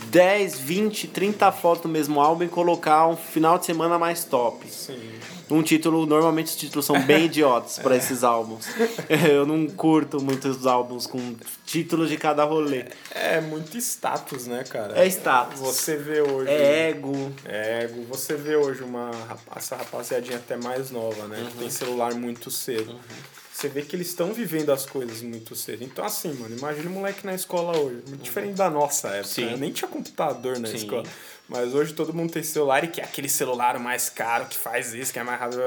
[0.10, 4.68] 10, 20, 30 fotos do mesmo álbum e colocar um final de semana mais top.
[4.70, 5.19] Sim.
[5.50, 8.68] Um título, normalmente os títulos são bem idiotas pra esses álbuns.
[9.10, 11.36] Eu não curto muitos álbuns com
[11.66, 12.86] títulos de cada rolê.
[13.12, 14.98] É muito status, né, cara?
[14.98, 15.60] É status.
[15.60, 16.50] Você vê hoje.
[16.50, 17.32] É ego.
[17.46, 18.04] É, ego.
[18.10, 19.12] Você vê hoje uma
[19.56, 21.48] essa rapaziadinha até mais nova, né?
[21.52, 22.96] Que tem celular muito cedo.
[23.60, 25.84] Você vê que eles estão vivendo as coisas muito cedo.
[25.84, 28.02] Então, assim, mano, imagina o moleque na escola hoje.
[28.08, 29.34] Muito diferente da nossa época.
[29.34, 29.48] Sim.
[29.48, 29.58] né?
[29.58, 30.78] Nem tinha computador na Sim.
[30.78, 31.04] escola.
[31.46, 35.12] Mas hoje todo mundo tem celular e quer aquele celular mais caro, que faz isso,
[35.12, 35.62] que é mais rápido.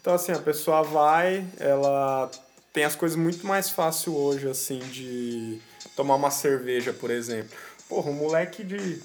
[0.00, 2.30] Então, assim, a pessoa vai, ela
[2.72, 5.58] tem as coisas muito mais fácil hoje, assim, de
[5.96, 7.50] tomar uma cerveja, por exemplo.
[7.88, 9.00] Porra, um moleque de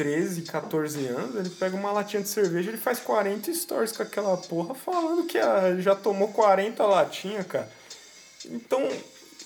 [0.00, 4.34] 13, 14 anos, ele pega uma latinha de cerveja, ele faz 40 stories com aquela
[4.34, 5.38] porra falando que
[5.80, 7.70] já tomou 40 latinhas, cara.
[8.46, 8.88] Então,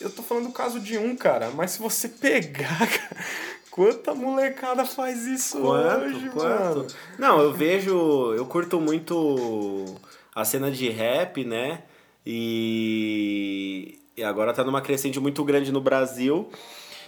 [0.01, 3.25] eu tô falando do caso de um, cara, mas se você pegar, cara,
[3.69, 6.87] quanta molecada faz isso hoje, mano?
[7.19, 8.33] Não, eu vejo.
[8.37, 9.85] Eu curto muito
[10.33, 11.83] a cena de rap, né?
[12.25, 16.49] E, e agora tá numa crescente muito grande no Brasil.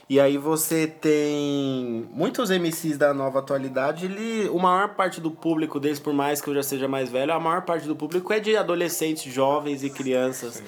[0.08, 5.80] E aí você tem muitos MCs da nova atualidade, ele, a maior parte do público
[5.80, 8.38] deles, por mais que eu já seja mais velho, a maior parte do público é
[8.38, 10.62] de adolescentes, jovens e crianças.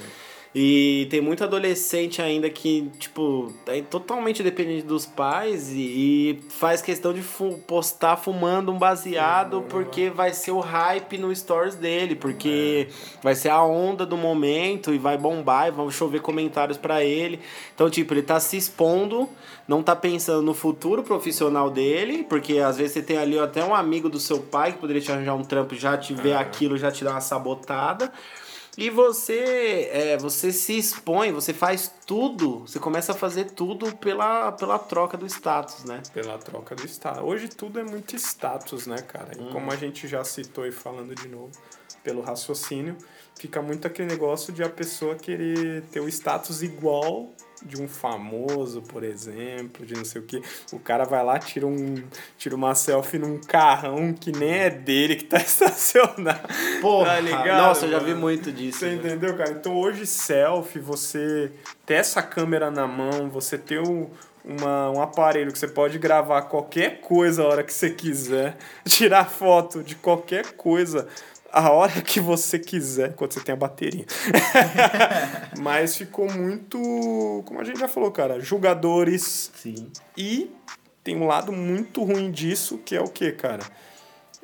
[0.55, 6.81] E tem muito adolescente ainda que, tipo, é totalmente dependente dos pais e, e faz
[6.81, 12.15] questão de fu- postar fumando um baseado porque vai ser o hype no stories dele,
[12.17, 12.89] porque
[13.23, 17.41] vai ser a onda do momento e vai bombar e vão chover comentários pra ele.
[17.75, 19.29] Então, tipo, ele tá se expondo,
[19.69, 23.75] não tá pensando no futuro profissional dele, porque às vezes você tem ali até um
[23.75, 26.79] amigo do seu pai que poderia te arranjar um trampo e já te ver aquilo,
[26.79, 28.11] já te dá uma sabotada.
[28.81, 34.53] E você, é, você se expõe, você faz tudo, você começa a fazer tudo pela,
[34.53, 36.01] pela troca do status, né?
[36.14, 37.21] Pela troca do status.
[37.25, 39.37] Hoje tudo é muito status, né, cara?
[39.37, 39.51] E Hum.
[39.51, 41.51] como a gente já citou e falando de novo,
[42.05, 42.97] pelo raciocínio,
[43.37, 48.83] fica muito aquele negócio de a pessoa querer ter o status igual de um famoso,
[48.83, 50.42] por exemplo, de não sei o que.
[50.73, 51.94] O cara vai lá, tira, um,
[52.37, 56.49] tira uma selfie num carrão que nem é dele, que tá estacionado.
[56.81, 57.62] Porra, tá ligado?
[57.62, 58.81] nossa, eu já vi muito disso.
[58.81, 58.94] Você né?
[58.94, 59.51] entendeu, cara?
[59.51, 61.51] Então hoje selfie, você
[61.85, 64.09] ter essa câmera na mão, você ter um,
[64.44, 68.57] uma, um aparelho que você pode gravar qualquer coisa a hora que você quiser,
[68.88, 71.07] tirar foto de qualquer coisa
[71.53, 74.05] a hora que você quiser, quando você tem a bateria.
[75.59, 79.51] Mas ficou muito, como a gente já falou, cara, julgadores.
[79.55, 79.91] Sim.
[80.17, 80.51] E
[81.03, 83.65] tem um lado muito ruim disso, que é o que, cara?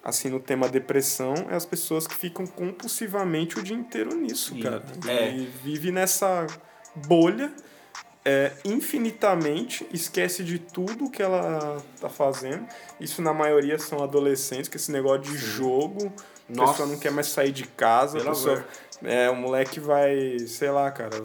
[0.03, 4.61] Assim, no tema depressão, é as pessoas que ficam compulsivamente o dia inteiro nisso, Sim.
[4.61, 4.83] cara.
[5.07, 5.31] É.
[5.31, 6.47] E vive nessa
[7.07, 7.53] bolha
[8.25, 12.67] é, infinitamente, esquece de tudo que ela tá fazendo.
[12.99, 16.11] Isso na maioria são adolescentes, que esse negócio de jogo,
[16.51, 16.73] a Nossa.
[16.73, 18.67] pessoa não quer mais sair de casa, a Pelo pessoa, amor.
[19.13, 21.23] é, o moleque vai, sei lá, cara.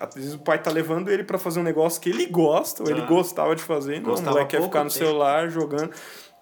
[0.00, 2.90] Às vezes o pai tá levando ele pra fazer um negócio que ele gosta, ou
[2.90, 3.06] ele Ah.
[3.06, 5.04] gostava de fazer, não, o moleque quer ficar no tempo.
[5.04, 5.90] celular jogando.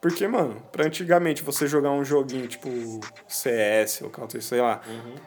[0.00, 2.68] Porque, mano, pra antigamente você jogar um joguinho tipo
[3.28, 4.80] CS ou Counter, sei lá,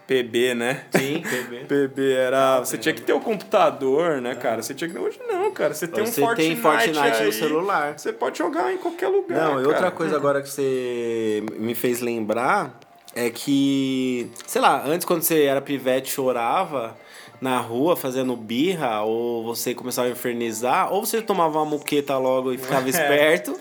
[0.07, 0.85] PB, né?
[0.89, 1.65] Sim, bebê.
[1.87, 2.59] PB era.
[2.59, 4.63] Você tinha que ter o computador, né, cara?
[4.63, 4.97] Você tinha que.
[4.97, 5.75] Hoje não, cara.
[5.75, 6.49] Você tem um Você Fortnite.
[6.49, 7.99] tem Fortnite aí, no celular.
[7.99, 9.37] Você pode jogar em qualquer lugar.
[9.37, 9.67] Não, e cara.
[9.67, 12.79] outra coisa agora que você me fez lembrar
[13.15, 16.97] é que, sei lá, antes quando você era pivete chorava
[17.43, 22.53] na rua fazendo birra, ou você começava a infernizar, ou você tomava uma muqueta logo
[22.53, 23.59] e ficava esperto,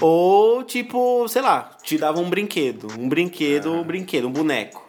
[0.00, 2.88] ou tipo, sei lá, te dava um brinquedo.
[2.98, 4.84] Um brinquedo, um brinquedo, um boneco.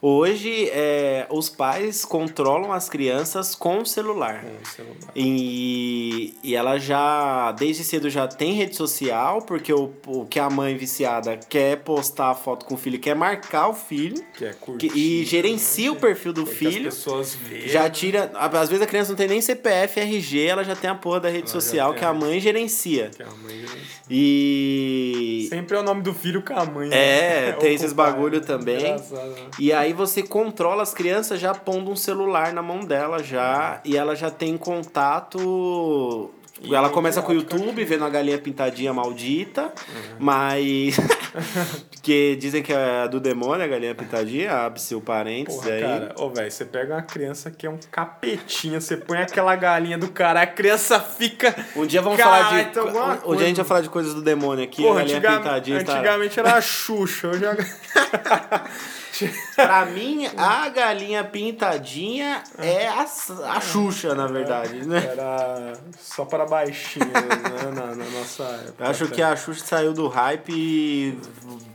[0.00, 4.42] Hoje, é, os pais controlam as crianças com o celular.
[4.44, 4.96] Com o celular.
[5.14, 10.48] E, e ela já, desde cedo, já tem rede social, porque o, o que a
[10.48, 14.50] mãe viciada quer postar a foto com o filho, quer marcar o filho, Que é
[14.50, 14.90] que- curtir.
[14.94, 16.84] e gerencia o perfil do as filho.
[16.84, 17.68] pessoas vejam.
[17.68, 18.30] Já tira.
[18.34, 21.28] Às vezes a criança não tem nem CPF, RG, ela já tem a porra da
[21.28, 23.10] rede já social tem que a a- mãe gerencia.
[23.14, 23.94] Que a mãe gerencia.
[24.10, 25.46] E.
[25.48, 26.88] Sempre é o nome do filho com a mãe.
[26.92, 27.52] É, né?
[27.60, 28.76] tem Ou esses bagulho também.
[28.78, 29.33] Engraçado, né?
[29.58, 33.80] E aí você controla as crianças já pondo um celular na mão dela já.
[33.84, 36.30] E ela já tem contato.
[36.62, 39.62] E ela começa com o YouTube, vendo a galinha pintadinha maldita.
[39.64, 40.16] Uhum.
[40.18, 40.96] Mas.
[42.00, 45.80] que dizem que é do demônio a galinha pintadinha, abre-se o parênteses Porra, aí.
[45.82, 49.96] cara, ô, velho, você pega uma criança que é um capetinha, você põe aquela galinha
[49.98, 51.54] do cara, a criança fica.
[51.74, 52.68] Um dia vamos Cara, falar de.
[52.68, 52.86] então
[53.26, 55.36] um dia a gente vai falar de coisas do demônio aqui, Porra, a galinha antiga-
[55.38, 55.84] pintadinha.
[55.84, 57.56] tá- antigamente era a Xuxa, hoje é.
[59.54, 63.06] Pra mim, a galinha pintadinha é a,
[63.54, 65.04] a Xuxa, na verdade, né?
[65.12, 68.84] Era só para baixinhos, né, na, na nossa época.
[68.84, 71.18] Eu acho que a Xuxa saiu do hype e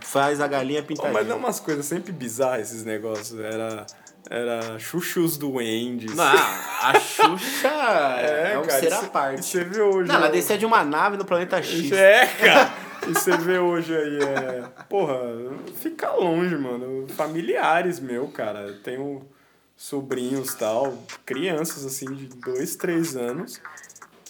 [0.00, 1.12] faz a galinha pintadinha.
[1.12, 3.38] mas é umas coisas sempre bizarras esses negócios.
[3.40, 3.86] Era,
[4.28, 6.14] era Xuxos Duendes.
[6.14, 7.68] Não, a Xuxa
[8.20, 9.44] é, um cara, ser à parte.
[9.44, 10.08] Você vê hoje.
[10.08, 11.92] Não, ela ó, descia de uma nave no planeta X.
[11.92, 12.72] É, cara.
[13.08, 14.62] E você vê hoje aí, é.
[14.88, 15.18] Porra,
[15.76, 17.06] fica longe, mano.
[17.08, 18.72] Familiares meu, cara.
[18.84, 19.26] Tenho
[19.76, 23.60] sobrinhos tal, crianças assim de 2, 3 anos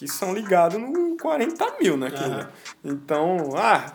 [0.01, 2.07] que são ligados no 40 mil, né?
[2.07, 2.49] Aham.
[2.83, 3.93] Então, ah,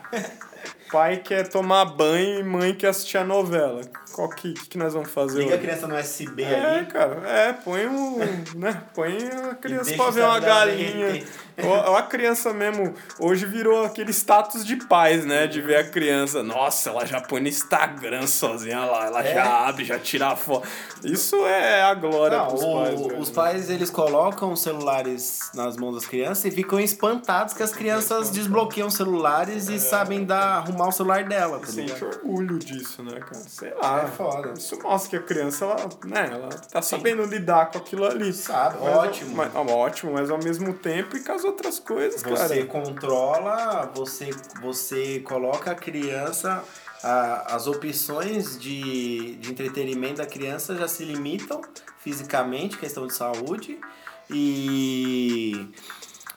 [0.92, 3.80] pai quer tomar banho e mãe quer assistir a novela.
[4.12, 5.40] Qual que, que, nós vamos fazer?
[5.40, 5.66] Liga a hoje?
[5.66, 6.86] criança no SB É, ali.
[6.86, 8.18] cara, é, põe um.
[8.54, 9.18] né, põe
[9.50, 11.24] a criança pra ver uma galinha.
[11.62, 15.46] Ou, a criança mesmo, hoje virou aquele status de pais, né?
[15.46, 16.42] De ver a criança.
[16.42, 19.34] Nossa, ela já põe no Instagram sozinha lá, ela É?
[19.34, 20.68] já abre, já tira a foto.
[21.02, 23.00] Isso é a glória Não, pros o- pais.
[23.00, 23.18] velho.
[23.20, 27.72] os pais eles colocam os celulares nas mãos das crianças e ficam espantados que as
[27.72, 31.58] crianças desbloqueiam celulares e sabem dar, arrumar o celular dela.
[31.60, 33.42] Tá Sente orgulho disso, né, cara?
[33.48, 34.02] Sei lá.
[34.04, 34.52] É foda.
[34.56, 38.32] Isso mostra que a criança, ela, né, ela tá sabendo lidar com aquilo ali.
[38.32, 39.36] Sabe, Mas, ótimo.
[39.36, 42.66] Mas, ó, ótimo, mas ao mesmo tempo e as outras coisas, Você cara.
[42.66, 44.30] controla, você,
[44.60, 46.62] você coloca a criança.
[47.02, 51.60] a- as opções de, de entretenimento da criança já se limitam
[51.98, 53.78] fisicamente, questão de saúde,
[54.30, 55.68] e,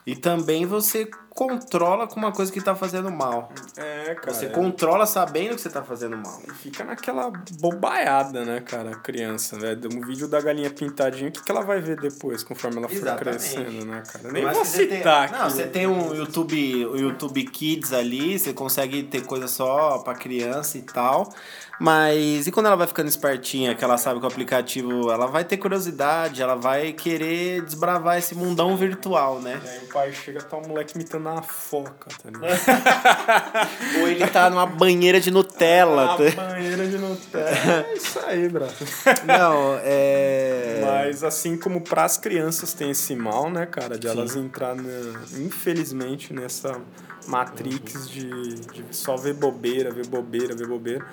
[0.06, 3.52] e também você controla com uma coisa que tá fazendo mal.
[3.76, 4.32] É, cara.
[4.32, 4.48] Você é.
[4.48, 6.40] controla sabendo que você tá fazendo mal.
[6.48, 9.88] E fica naquela bobaiada, né, cara, a criança, velho.
[9.92, 12.96] Um vídeo da galinha pintadinha, o que, que ela vai ver depois, conforme ela for
[12.96, 13.38] Exatamente.
[13.38, 14.32] crescendo, né, cara?
[14.32, 15.52] Nem Mas vou citar tem, Não, aqui.
[15.52, 20.78] você tem um YouTube, o YouTube Kids ali, você consegue ter coisa só pra criança
[20.78, 21.32] e tal.
[21.80, 25.44] Mas e quando ela vai ficando espertinha, que ela sabe que o aplicativo, ela vai
[25.44, 29.58] ter curiosidade, ela vai querer desbravar esse mundão virtual, né?
[29.64, 32.60] E aí o pai chega, tá o moleque imitando uma foca, tá ligado?
[34.02, 36.16] Ou ele tá numa banheira de Nutella.
[36.16, 36.42] Uma tá?
[36.48, 37.50] banheira de Nutella.
[37.90, 38.84] É isso aí, braço.
[39.26, 40.80] Não, é.
[40.84, 46.32] Mas assim como pras crianças tem esse mal, né, cara, de elas entrar, na- infelizmente,
[46.32, 46.80] nessa
[47.26, 51.04] matrix de, de só ver bobeira, ver bobeira, ver bobeira.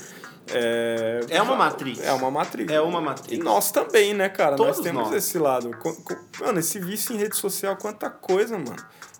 [0.49, 1.99] É, É uma matrix.
[2.01, 2.71] É uma matrix.
[2.71, 3.39] É uma E matriz.
[3.39, 4.55] nós também, né, cara?
[4.55, 5.15] Todos nós temos nós.
[5.15, 5.71] esse lado.
[6.39, 8.75] Mano, esse vício em rede social, quanta coisa, mano.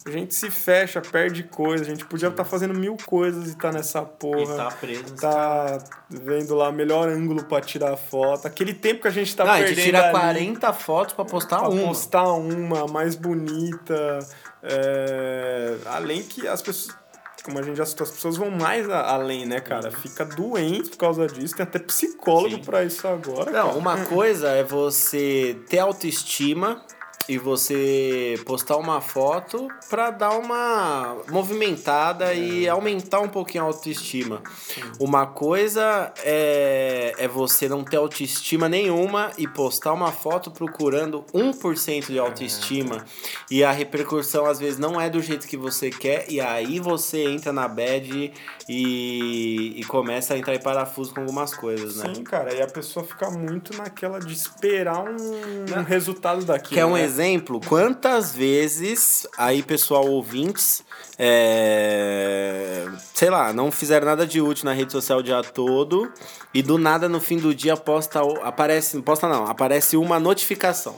[0.08, 1.84] A gente se fecha, perde coisa.
[1.84, 4.54] A gente podia estar tá fazendo mil coisas e tá nessa porra.
[4.54, 5.15] E tá preso.
[5.15, 5.78] Tá
[6.10, 8.48] vendo lá o melhor ângulo pra tirar foto.
[8.48, 9.72] Aquele tempo que a gente tá Não, perdendo.
[9.72, 11.88] A gente tira ali, 40 fotos pra postar pra uma.
[11.88, 14.20] Postar uma, mais bonita.
[14.63, 15.78] É...
[15.86, 16.95] Além que as pessoas
[17.43, 19.89] como a gente já citou, as pessoas vão mais além, né, cara?
[19.89, 23.49] Fica doente por causa disso, tem até psicólogo para isso agora.
[23.49, 23.78] Não, cara.
[23.78, 26.84] uma coisa é você ter autoestima
[27.28, 32.38] e você postar uma foto para dar uma movimentada é.
[32.38, 34.41] e aumentar um pouquinho a autoestima.
[34.57, 34.82] Sim.
[34.99, 42.07] Uma coisa é, é você não ter autoestima nenhuma e postar uma foto procurando 1%
[42.07, 43.01] de autoestima é.
[43.51, 47.23] e a repercussão às vezes não é do jeito que você quer e aí você
[47.23, 48.34] entra na bad
[48.69, 52.13] e, e começa a entrar em parafuso com algumas coisas, né?
[52.13, 56.73] Sim, cara, e a pessoa fica muito naquela de esperar um, um resultado daquilo.
[56.73, 57.03] Que é um né?
[57.03, 57.16] exemplo,
[57.68, 60.84] quantas vezes aí, pessoal, ouvintes,
[61.18, 66.11] é, sei lá, não fizeram nada de útil na rede social o dia todo
[66.53, 70.95] e do nada no fim do dia posta, aparece, posta não, aparece uma notificação.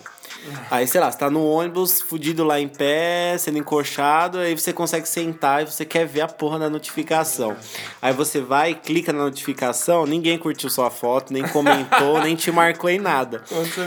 [0.72, 4.72] Aí, sei lá, você tá no ônibus, fudido lá em pé, sendo encoxado, aí você
[4.72, 7.56] consegue sentar e você quer ver a porra da notificação.
[8.02, 12.90] Aí você vai, clica na notificação, ninguém curtiu sua foto, nem comentou, nem te marcou
[12.90, 13.44] em nada.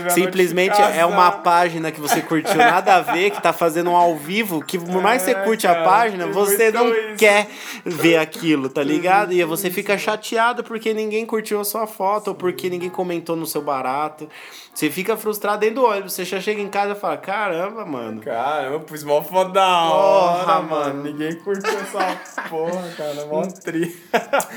[0.09, 4.17] Simplesmente é uma página que você curtiu nada a ver, que tá fazendo um ao
[4.17, 7.49] vivo, que por mais que você é, curte a página, você não quer
[7.85, 9.33] ver aquilo, tá ligado?
[9.33, 13.45] E você fica chateado porque ninguém curtiu a sua foto, ou porque ninguém comentou no
[13.45, 14.29] seu barato.
[14.73, 18.21] Você fica frustrado dentro do ônibus, você já chega em casa e fala, caramba, mano.
[18.21, 21.03] Caramba, pus mó foto da hora, porra, mano.
[21.03, 23.25] Ninguém curtiu essa porra, cara.
[23.27, 23.95] Mó tri.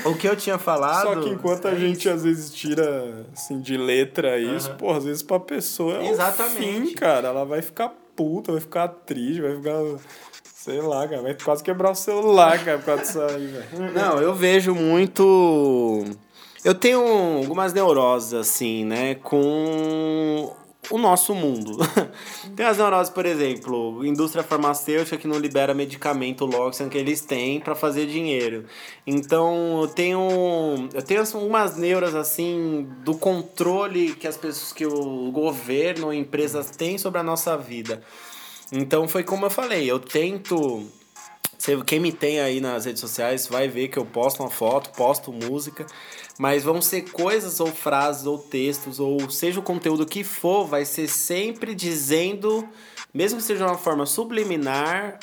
[0.05, 1.03] o que eu tinha falado.
[1.03, 4.77] Só que enquanto a é gente às vezes tira assim, de letra isso, uhum.
[4.77, 6.57] porra, às vezes pra pessoa é Exatamente.
[6.57, 7.27] fim, cara.
[7.27, 9.79] Ela vai ficar puta, vai ficar triste, vai ficar.
[10.43, 13.93] Sei lá, cara, vai quase quebrar o celular, cara, por causa disso aí, velho.
[13.93, 16.03] Não, eu vejo muito.
[16.63, 17.01] Eu tenho
[17.37, 20.53] algumas neuroses, assim, né, com
[20.89, 21.77] o nosso mundo.
[22.55, 27.21] tem as neuroses, por exemplo, indústria farmacêutica que não libera medicamento logo, sendo que eles
[27.21, 28.65] têm para fazer dinheiro.
[29.05, 35.31] Então, eu tenho eu tenho algumas neuras assim do controle que as pessoas que o
[35.31, 38.01] governo, empresas têm sobre a nossa vida.
[38.71, 40.85] Então, foi como eu falei, eu tento
[41.85, 45.33] quem me tem aí nas redes sociais vai ver que eu posto uma foto, posto
[45.33, 45.85] música
[46.37, 50.85] mas vão ser coisas ou frases ou textos ou seja o conteúdo que for, vai
[50.85, 52.67] ser sempre dizendo,
[53.13, 55.19] mesmo que seja de uma forma subliminar,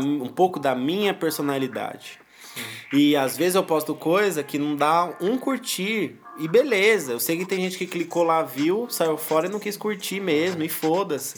[0.00, 2.18] um pouco da minha personalidade.
[2.54, 2.62] Sim.
[2.96, 6.18] E às vezes eu posto coisa que não dá um curtir.
[6.38, 9.60] E beleza, eu sei que tem gente que clicou lá, viu, saiu fora e não
[9.60, 11.34] quis curtir mesmo, e foda-se.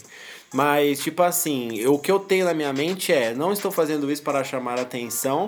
[0.53, 4.23] Mas, tipo assim, o que eu tenho na minha mente é: não estou fazendo isso
[4.23, 5.45] para chamar atenção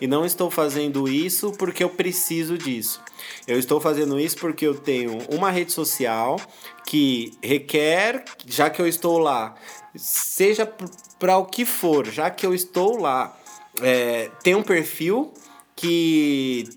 [0.00, 3.00] e não estou fazendo isso porque eu preciso disso.
[3.46, 6.38] Eu estou fazendo isso porque eu tenho uma rede social
[6.86, 9.54] que requer, já que eu estou lá,
[9.96, 10.70] seja
[11.18, 13.36] para o que for, já que eu estou lá,
[13.80, 15.32] é, tem um perfil
[15.74, 16.68] que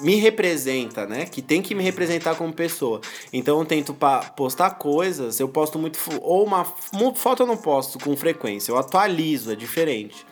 [0.00, 1.26] me representa, né?
[1.26, 3.00] Que tem que me representar como pessoa.
[3.32, 3.96] Então eu tento
[4.36, 5.98] postar coisas, eu posto muito.
[6.20, 10.26] Ou uma, uma foto eu não posto com frequência, eu atualizo, é diferente.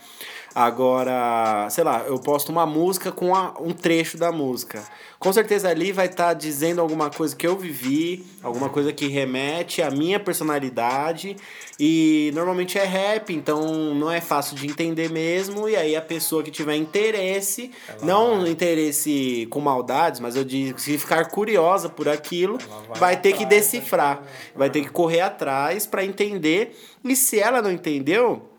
[0.55, 4.83] Agora, sei lá, eu posto uma música com a, um trecho da música.
[5.19, 9.07] Com certeza ali vai estar tá dizendo alguma coisa que eu vivi, alguma coisa que
[9.07, 11.37] remete à minha personalidade.
[11.81, 15.69] E normalmente é rap, então não é fácil de entender mesmo.
[15.69, 18.51] E aí a pessoa que tiver interesse, Ela não vai.
[18.51, 23.47] interesse com maldades, mas eu digo, se ficar curiosa por aquilo, vai, vai ter que
[23.47, 24.23] decifrar,
[24.55, 26.77] vai ter que correr atrás para entender.
[27.05, 28.52] E se ela não entendeu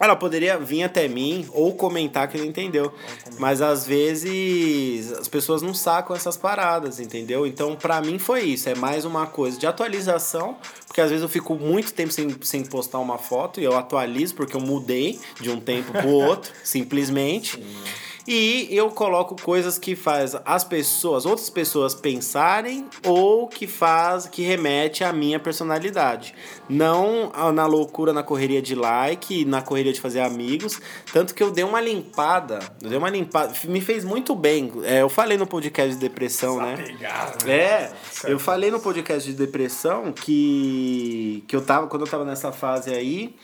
[0.00, 2.92] ela poderia vir até mim ou comentar que não entendeu.
[3.38, 7.46] Mas às vezes as pessoas não sacam essas paradas, entendeu?
[7.46, 8.68] Então, para mim foi isso.
[8.70, 12.64] É mais uma coisa de atualização, porque às vezes eu fico muito tempo sem, sem
[12.64, 17.56] postar uma foto e eu atualizo porque eu mudei de um tempo pro outro, simplesmente.
[17.56, 18.09] Sim.
[18.32, 24.40] E eu coloco coisas que faz as pessoas, outras pessoas pensarem ou que faz, que
[24.40, 26.32] remete à minha personalidade.
[26.68, 30.80] Não na loucura, na correria de like, na correria de fazer amigos.
[31.12, 34.70] Tanto que eu dei uma limpada, eu dei uma limpada, me fez muito bem.
[34.84, 36.76] É, eu falei no podcast de depressão, né?
[36.76, 37.90] Pegado, é,
[38.22, 42.94] eu falei no podcast de depressão que, que eu tava, quando eu tava nessa fase
[42.94, 43.34] aí,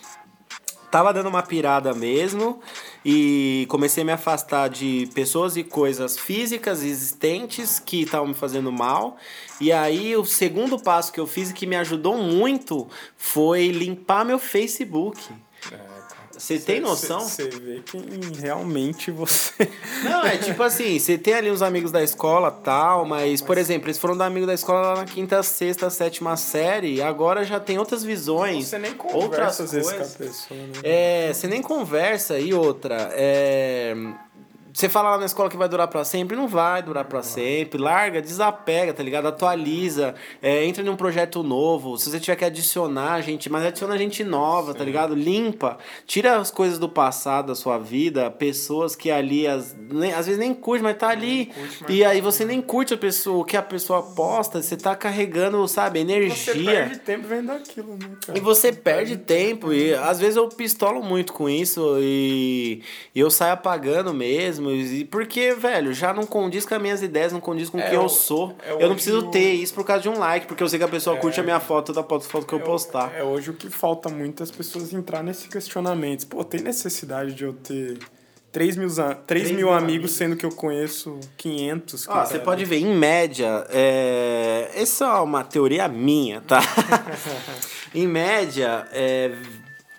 [0.91, 2.61] tava dando uma pirada mesmo
[3.05, 8.71] e comecei a me afastar de pessoas e coisas físicas existentes que estavam me fazendo
[8.73, 9.17] mal.
[9.61, 14.25] E aí o segundo passo que eu fiz e que me ajudou muito foi limpar
[14.25, 15.21] meu Facebook.
[16.37, 17.21] Você tem noção?
[17.21, 18.03] Você vê quem
[18.39, 19.69] realmente você.
[20.05, 23.87] Não, é tipo assim, você tem ali uns amigos da escola tal, mas, por exemplo,
[23.87, 27.79] eles foram da amigo da escola lá na quinta, sexta, sétima série, agora já tem
[27.79, 28.67] outras visões.
[28.67, 30.17] Você nem outras conversa às vezes com a coisas.
[30.17, 30.73] pessoa, né?
[30.83, 32.39] É, você nem conversa.
[32.39, 33.95] E outra, é.
[34.77, 37.81] Você fala lá na escola que vai durar pra sempre, não vai durar pra sempre.
[37.81, 39.27] Larga, desapega, tá ligado?
[39.27, 41.97] Atualiza, é, entra num projeto novo.
[41.97, 45.15] Se você tiver que adicionar gente, mas adiciona gente nova, tá ligado?
[45.15, 50.27] Limpa, tira as coisas do passado da sua vida, pessoas que ali as, nem, às
[50.27, 51.47] vezes nem curte, mas tá ali.
[51.47, 54.77] curte, mas e aí você nem curte a pessoa, o que a pessoa posta, você
[54.77, 56.53] tá carregando, sabe, energia.
[56.53, 58.39] Você perde tempo vendo aquilo, né, cara?
[58.39, 62.83] E você perde tempo, e às vezes eu pistolo muito com isso e,
[63.15, 64.66] e eu saio apagando mesmo.
[64.73, 67.95] E porque, velho, já não condiz com as minhas ideias, não condiz com É, quem
[67.95, 68.57] eu o- sou.
[68.65, 70.79] é eu não preciso o- ter isso por causa de um like, porque eu sei
[70.79, 73.13] que a pessoa curte a minha foto da foto que eu postar.
[73.17, 76.27] É hoje o que falta muito as pessoas entrar nesse questionamento.
[76.27, 77.99] Pô, tem necessidade de eu ter
[78.53, 80.11] 3 mil, a- 3 mil mil amigos, amigos.
[80.13, 82.09] sendo que eu conheço 500?
[82.09, 82.27] Ó, cara?
[82.27, 84.71] você pode ver, em média, é...
[84.75, 86.61] essa é uma teoria minha, tá?
[87.95, 89.33] em média, é...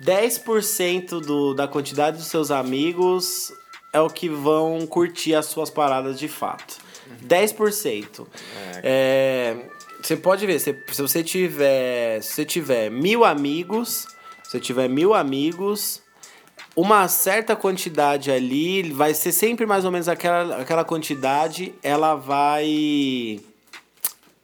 [0.03, 3.51] 10% do, da quantidade dos seus amigos
[3.97, 6.77] é o que vão curtir as suas paradas de fato.
[7.25, 8.27] 10%.
[8.83, 9.55] É...
[10.01, 12.21] Você pode ver, se, se você tiver.
[12.21, 14.07] Se você tiver mil amigos,
[14.43, 16.01] se você tiver mil amigos,
[16.75, 23.39] uma certa quantidade ali vai ser sempre mais ou menos aquela, aquela quantidade, ela vai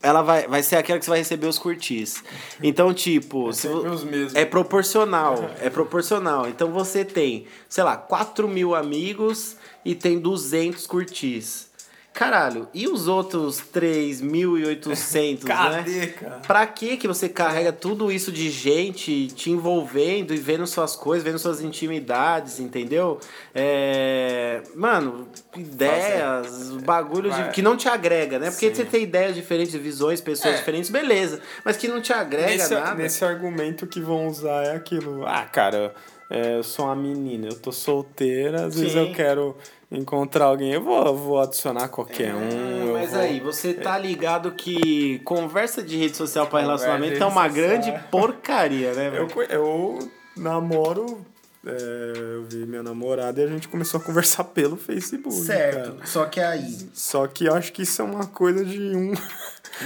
[0.03, 2.21] ela vai, vai ser aquela que você vai receber os curtis.
[2.61, 4.35] Então, tipo, se mesmos.
[4.35, 6.47] é proporcional, é proporcional.
[6.47, 11.71] Então você tem, sei lá, 4 mil amigos e tem 200 curtis.
[12.13, 15.47] Caralho, e os outros 3.800, né?
[15.47, 16.39] Cadê, cara?
[16.45, 21.23] Pra que que você carrega tudo isso de gente te envolvendo e vendo suas coisas,
[21.23, 23.19] vendo suas intimidades, entendeu?
[23.53, 24.61] É...
[24.75, 28.51] Mano, ideias, bagulho de- que não te agrega, né?
[28.51, 28.75] Porque Sim.
[28.75, 30.57] você tem ideias diferentes, visões, pessoas É.
[30.57, 31.41] diferentes, beleza.
[31.65, 32.95] Mas que não te agrega Nesse, nada.
[32.95, 35.25] nesse argumento que vão usar é aquilo.
[35.25, 35.93] Ah, cara,
[36.33, 39.07] é, eu sou uma menina, eu tô solteira, às vezes Sim.
[39.09, 39.55] eu quero
[39.91, 42.87] encontrar alguém, eu vou, eu vou adicionar qualquer um.
[42.87, 47.23] eu Mas vou- aí, você tá ligado que conversa de rede social pra Conversa relacionamento
[47.23, 48.07] é uma grande social.
[48.09, 49.27] porcaria, né, Eu, velho?
[49.29, 49.99] co- eu
[50.35, 51.23] namoro,
[51.65, 55.45] é, eu vi minha namorada e a gente começou a conversar pelo Facebook.
[55.45, 55.95] cara.
[56.05, 56.89] Só que aí.
[56.93, 59.13] Só que eu acho que isso é uma coisa de um.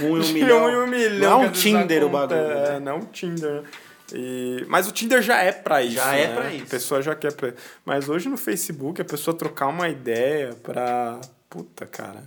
[0.00, 0.64] Um em um milhão.
[0.64, 1.18] um em um milhão.
[1.20, 2.40] Não é um vezes Tinder o bagulho.
[2.40, 2.80] É, né?
[2.80, 3.62] não é um Tinder.
[4.12, 5.94] E, mas o Tinder já é pra isso.
[5.94, 6.34] Já é né?
[6.34, 6.64] pra isso.
[6.64, 7.32] A pessoa já quer.
[7.32, 7.52] Pra...
[7.84, 11.20] Mas hoje no Facebook a pessoa trocar uma ideia pra.
[11.48, 12.22] Puta, cara.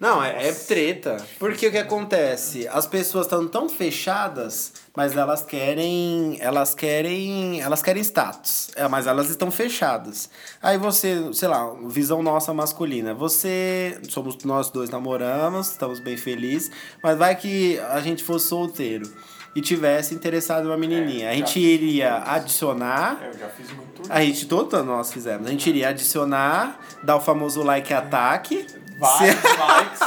[0.00, 1.16] Não, é, é treta.
[1.40, 2.68] Porque o que acontece?
[2.68, 6.36] As pessoas estão tão fechadas, mas elas querem.
[6.40, 7.60] Elas querem.
[7.60, 8.70] Elas querem status.
[8.76, 10.30] É, mas elas estão fechadas.
[10.62, 13.12] Aí você, sei lá, visão nossa masculina.
[13.12, 13.98] Você.
[14.08, 16.70] Somos nós dois namoramos, estamos bem felizes.
[17.02, 19.10] Mas vai que a gente fosse solteiro
[19.54, 21.30] e tivesse interessado uma menininha.
[21.30, 23.18] A gente iria adicionar.
[23.22, 24.02] Eu já fiz muito.
[24.08, 25.46] A gente, todos nós fizemos.
[25.46, 28.66] A gente iria adicionar, dar o famoso like ataque.
[29.00, 30.00] Vários likes.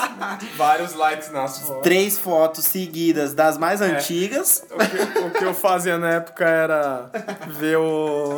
[0.58, 1.82] vários likes nas fotos.
[1.84, 3.86] Três fotos seguidas das mais É.
[3.86, 4.66] antigas.
[4.70, 7.10] O que, o que eu fazia na época era
[7.48, 8.38] ver o.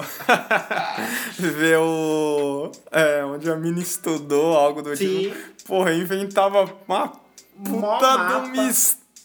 [1.39, 2.71] ver o.
[2.91, 5.31] É, onde a mina estudou, algo do Sim.
[5.31, 5.35] tipo.
[5.65, 8.71] Porra, inventava uma puta de mapa.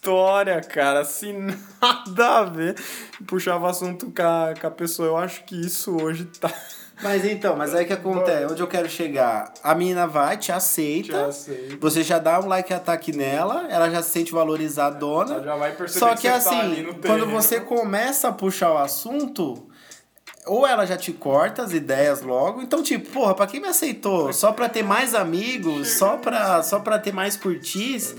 [0.09, 1.35] História, cara, assim,
[1.81, 2.77] nada a ver.
[3.27, 5.09] Puxava assunto com a, com a pessoa.
[5.09, 6.51] Eu acho que isso hoje tá.
[7.01, 8.53] Mas então, mas aí que acontece?
[8.53, 9.53] Onde eu quero chegar?
[9.63, 11.13] A menina vai, te aceita.
[11.13, 11.77] Te aceita.
[11.81, 15.35] Você já dá um like ataque nela, ela já se sente valorizadona.
[15.35, 18.73] Ela já vai perceber Só que que, tá assim, no quando você começa a puxar
[18.73, 19.69] o assunto,
[20.49, 22.63] ou ela já te corta as ideias logo.
[22.63, 24.33] Então, tipo, porra, pra quem me aceitou?
[24.33, 25.99] Só pra ter mais amigos?
[25.99, 28.15] Só pra, só pra ter mais curtis?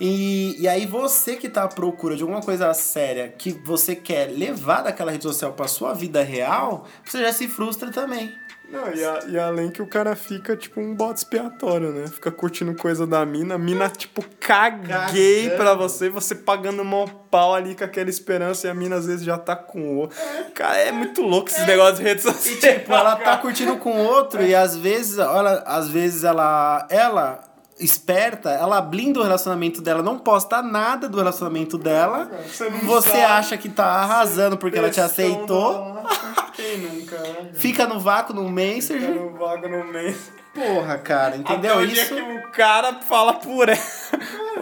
[0.00, 4.26] E, e aí você que tá à procura de alguma coisa séria que você quer
[4.30, 8.34] levar daquela rede social pra sua vida real, você já se frustra também.
[8.70, 12.08] Não, e, a- e além que o cara fica tipo um bode expiatório, né?
[12.08, 15.56] Fica curtindo coisa da mina, a mina, tipo, caguei Cagando.
[15.56, 19.24] pra você, você pagando mó pau ali com aquela esperança e a mina às vezes
[19.24, 20.08] já tá com o.
[20.54, 22.58] Cara, é muito louco esses negócios de redes E sociais.
[22.80, 27.40] tipo, ela tá curtindo com outro e às vezes, olha, às vezes ela ela
[27.78, 32.30] esperta, ela blinda o relacionamento dela, não posta nada do relacionamento dela.
[32.48, 36.02] Você Você acha que tá arrasando porque ela te aceitou.
[36.80, 37.50] Quem nunca, né?
[37.54, 39.10] Fica no vácuo no Fica Messenger.
[39.10, 40.32] no vago no mês.
[40.54, 42.14] Porra, cara, entendeu Até o dia isso?
[42.14, 43.78] que o cara fala por ela.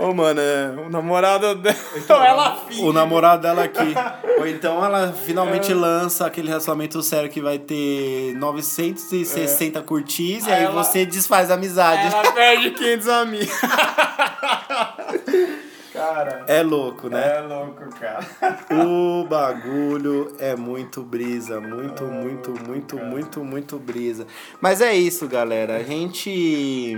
[0.01, 1.77] Ô, mano, é, o namorado dela.
[1.97, 2.83] Então ela finge.
[2.83, 3.95] O namorado dela aqui.
[4.41, 10.59] Ou então ela finalmente lança aquele relacionamento sério que vai ter 960 curtis e Aí
[10.59, 12.13] aí ela- você desfaz a amizade.
[12.13, 13.55] Ela perde 500 amigos.
[15.95, 17.37] Cara, É louco, né?
[17.37, 18.27] é louco, cara.
[18.85, 24.27] O bagulho é muito brisa, muito, muito, muito, muito, muito brisa.
[24.61, 25.77] Mas é isso, galera.
[25.77, 26.97] A gente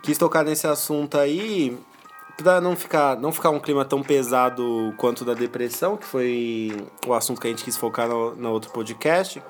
[0.00, 1.76] quis tocar nesse assunto aí
[2.36, 6.72] pra não ficar, não ficar um clima tão pesado quanto da depressão, que foi
[7.04, 9.42] o assunto que a gente quis focar no, no outro podcast.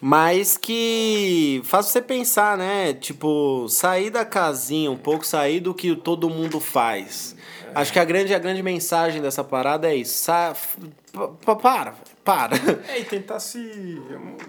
[0.00, 2.94] Mas que faz você pensar, né?
[2.94, 7.34] Tipo, sair da casinha um pouco, sair do que todo mundo faz.
[7.74, 10.22] Acho que a grande, a grande mensagem dessa parada é isso.
[10.22, 10.54] Sa
[11.12, 11.94] pa- pa- para,
[12.28, 12.56] para.
[12.88, 14.02] É, e tentar se.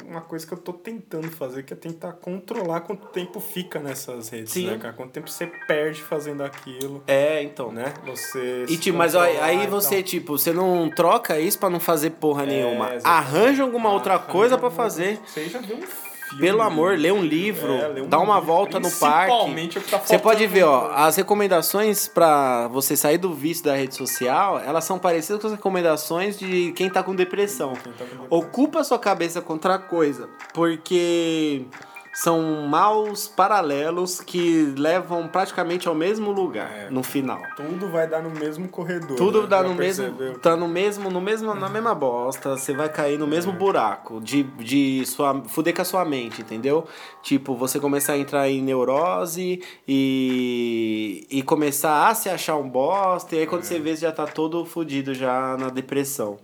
[0.06, 4.28] Uma coisa que eu tô tentando fazer, que é tentar controlar quanto tempo fica nessas
[4.28, 4.68] redes, Sim.
[4.68, 4.94] né, cara?
[4.94, 7.72] Quanto tempo você perde fazendo aquilo, É, então.
[7.72, 7.94] né?
[8.06, 8.66] Você.
[8.68, 10.04] E tipo, mas ó, aí você, tal.
[10.04, 12.96] tipo, você não troca isso pra não fazer porra nenhuma.
[12.96, 13.06] exatamente.
[13.06, 15.18] Arranja alguma outra Arranja coisa pra alguma- fazer.
[15.26, 15.82] Você já viu um
[16.30, 16.42] filme.
[16.42, 19.28] Pelo amor, lê um livro, É, lê um dá uma livro, volta no parque.
[19.32, 23.64] principalmente o que tá Você pode ver, ó, as recomendações pra você sair do vício
[23.66, 27.74] da rede social, elas são parecidas com as recomendações de quem tá com depressão.
[27.74, 28.28] Quem tá com depressão.
[28.30, 31.66] Ocupa a sua cabeça com outra coisa, porque
[32.14, 36.90] são maus paralelos que levam praticamente ao mesmo lugar É.
[36.90, 37.42] no final.
[37.56, 39.16] Tudo vai dar no mesmo corredor.
[39.16, 39.48] Tudo né?
[39.48, 43.18] dá Já no mesmo, tá no mesmo, no mesmo, na mesma bosta, você vai cair
[43.18, 46.86] no mesmo buraco de, de sua, fuder com a sua mente, entendeu?
[47.22, 53.36] Tipo, você começar a entrar em neurose e, e começar a se achar um bosta,
[53.36, 56.38] e aí quando você vê, você já tá todo fudido já na depressão.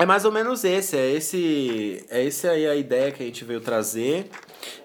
[0.00, 3.44] É mais ou menos esse, é esse, é esse aí a ideia que a gente
[3.44, 4.30] veio trazer.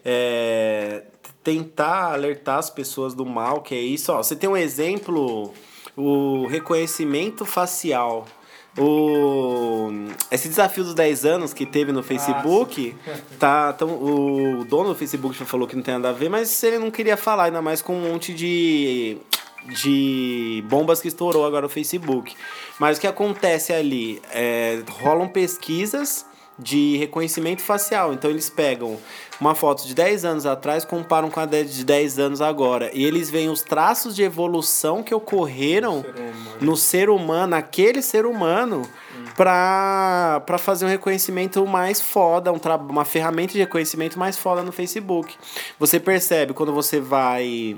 [0.04, 1.04] É
[1.46, 4.12] tentar alertar as pessoas do mal, que é isso.
[4.12, 5.54] Ó, você tem um exemplo,
[5.96, 8.26] o reconhecimento facial.
[8.78, 9.90] O,
[10.30, 12.94] esse desafio dos 10 anos que teve no Facebook,
[13.40, 16.62] tá, tão, o dono do Facebook já falou que não tem nada a ver, mas
[16.64, 19.18] ele não queria falar, ainda mais com um monte de
[19.68, 22.36] de bombas que estourou agora no Facebook.
[22.80, 24.22] Mas o que acontece ali?
[24.32, 26.26] É, rolam pesquisas
[26.58, 28.14] de reconhecimento facial.
[28.14, 28.98] Então eles pegam
[29.40, 32.90] uma foto de 10 anos atrás, comparam com a de 10 anos agora.
[32.94, 38.26] E eles veem os traços de evolução que ocorreram Ser no ser humano, naquele ser
[38.26, 38.84] humano,
[39.36, 42.60] pra, pra fazer um reconhecimento mais foda, um
[42.90, 45.36] uma ferramenta de reconhecimento mais foda no Facebook.
[45.78, 47.78] Você percebe quando você vai.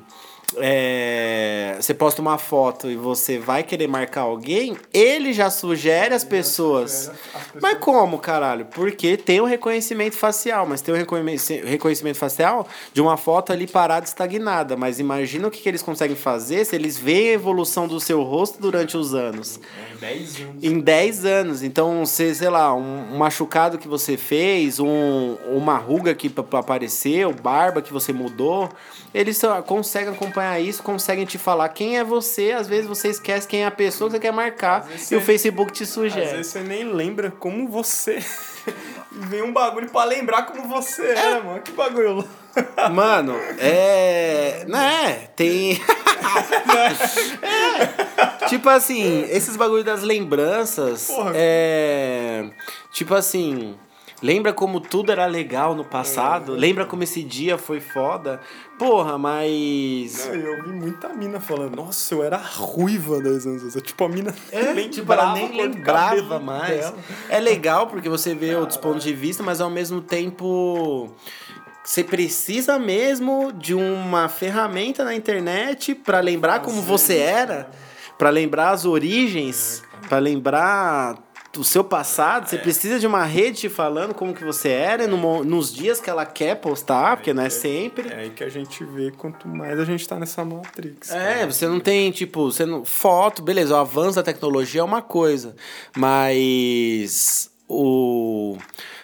[0.55, 6.23] É, você posta uma foto e você vai querer marcar alguém, ele já sugere as
[6.23, 6.91] pessoas.
[6.91, 7.61] sugere as pessoas.
[7.61, 8.65] Mas como, caralho?
[8.65, 13.67] Porque tem o reconhecimento facial, mas tem o reconhece- reconhecimento facial de uma foto ali
[13.67, 14.77] parada, estagnada.
[14.77, 18.23] Mas imagina o que, que eles conseguem fazer se eles veem a evolução do seu
[18.23, 19.59] rosto durante os anos.
[19.93, 20.63] É, 10 anos.
[20.63, 21.63] Em 10 anos.
[21.63, 27.33] Então, se, sei lá, um, um machucado que você fez, um, uma ruga que apareceu,
[27.33, 28.69] barba que você mudou,
[29.13, 32.51] eles só conseguem acompanhar isso, conseguem te falar quem é você.
[32.51, 35.71] Às vezes você esquece quem é a pessoa que você quer marcar e o Facebook
[35.71, 36.25] te Às sugere.
[36.25, 38.23] vezes você nem lembra como você.
[39.11, 41.61] Vem um bagulho pra lembrar como você é, mano.
[41.61, 42.27] Que bagulho.
[42.91, 44.63] Mano, é.
[44.67, 45.29] Né?
[45.35, 45.79] Tem.
[47.41, 48.47] É.
[48.47, 51.07] Tipo assim, esses bagulho das lembranças.
[51.07, 51.31] Porra.
[51.35, 52.45] É.
[52.91, 53.75] Tipo assim.
[54.21, 56.55] Lembra como tudo era legal no passado?
[56.55, 56.59] É.
[56.59, 58.39] Lembra como esse dia foi foda?
[58.79, 60.27] Porra, mas.
[60.27, 63.83] Não, eu vi muita mina falando, nossa, eu era ruiva 10 anos atrás.
[63.83, 66.79] Tipo, a mina É, nem tipo, ela nem lembrava mais.
[66.79, 66.95] dela.
[67.29, 71.09] É legal porque você vê outros pontos de vista, mas ao mesmo tempo
[71.83, 77.65] você precisa mesmo de uma ferramenta na internet pra lembrar como você era, né?
[78.17, 81.15] pra lembrar as origens, pra lembrar
[81.53, 82.47] do seu passado, É.
[82.49, 86.09] você precisa de uma rede te falando como que você era no nos dias que
[86.09, 88.09] ela quer postar, porque não é sempre.
[88.09, 91.11] É aí que a gente vê quanto mais a gente tá nessa Matrix.
[91.11, 91.51] É, cara.
[91.51, 95.55] você não tem, tipo, você não, foto, beleza, o avanço da tecnologia é uma coisa,
[95.95, 98.57] mas o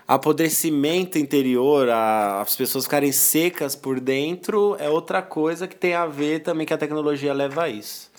[0.08, 6.06] apodrecimento interior, a- as pessoas ficarem secas por dentro é outra coisa que tem a
[6.06, 8.12] ver também que a tecnologia leva a isso.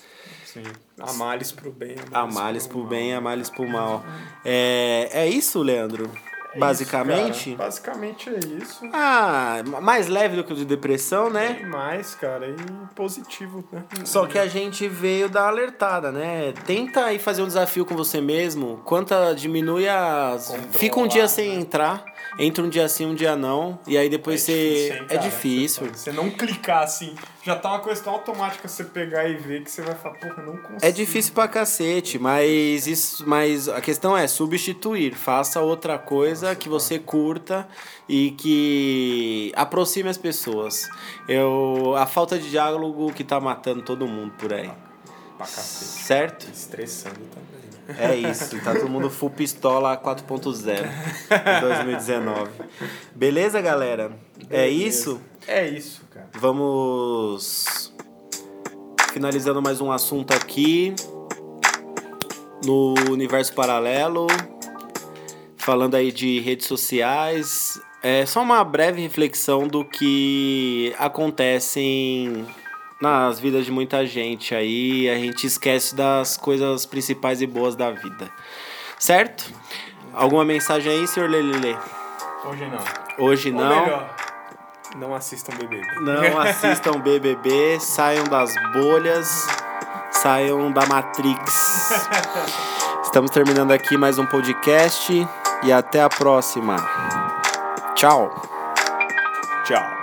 [0.45, 0.63] Sim.
[1.01, 2.87] A males pro bem, A males pro mal.
[2.89, 4.05] bem, a males pro mal.
[4.45, 6.09] É, é isso, Leandro?
[6.55, 7.49] É Basicamente?
[7.51, 7.57] isso.
[7.59, 8.89] Basicamente é isso.
[8.93, 11.55] Ah, mais leve do que o de depressão, né?
[11.55, 12.55] Bem mais, cara, e
[12.95, 13.83] positivo, né?
[14.05, 16.53] Só que a gente veio dar alertada, né?
[16.65, 18.81] Tenta aí fazer um desafio com você mesmo.
[18.85, 20.47] Quanta diminui as.
[20.47, 21.29] Controlar, Fica um dia né?
[21.29, 22.05] sem entrar.
[22.39, 23.79] Entra um dia sim, um dia não.
[23.85, 24.53] E aí depois você.
[24.53, 25.87] difícil, hein, é difícil.
[25.93, 29.71] Você não clicar assim, já tá uma coisa tão automática você pegar e ver que
[29.71, 30.79] você vai falar, porra, não consigo.
[30.81, 35.15] É difícil pra cacete, mas, isso, mas a questão é substituir.
[35.15, 37.69] Faça outra coisa que você curta
[38.09, 40.89] e que aproxime as pessoas.
[41.29, 44.71] Eu, a falta de diálogo que tá matando todo mundo por aí.
[45.37, 46.03] Pra cacete.
[46.03, 46.51] Certo?
[46.51, 47.54] Estressando também.
[47.99, 50.89] É isso, tá todo mundo full pistola 4.0
[51.59, 52.51] em 2019.
[53.15, 54.13] Beleza, galera?
[54.51, 55.21] É isso?
[55.47, 56.29] É isso, cara.
[56.35, 57.93] Vamos
[59.13, 60.95] finalizando mais um assunto aqui
[62.65, 64.27] no universo paralelo,
[65.57, 67.81] falando aí de redes sociais.
[68.03, 72.47] É só uma breve reflexão do que acontecem
[73.05, 75.11] nas vidas de muita gente aí.
[75.11, 78.31] A gente esquece das coisas principais e boas da vida.
[78.99, 79.53] Certo?
[80.15, 81.77] Alguma mensagem aí, senhor Lelele?
[82.45, 83.27] Hoje não.
[83.27, 83.83] Hoje Ou não.
[83.83, 84.17] melhor,
[84.97, 86.01] não assistam BBB.
[86.01, 89.47] Não assistam BBB, saiam das bolhas,
[90.11, 92.09] saiam da Matrix.
[93.03, 95.13] Estamos terminando aqui mais um podcast
[95.63, 96.77] e até a próxima.
[97.95, 98.43] Tchau.
[99.65, 99.94] Tchau.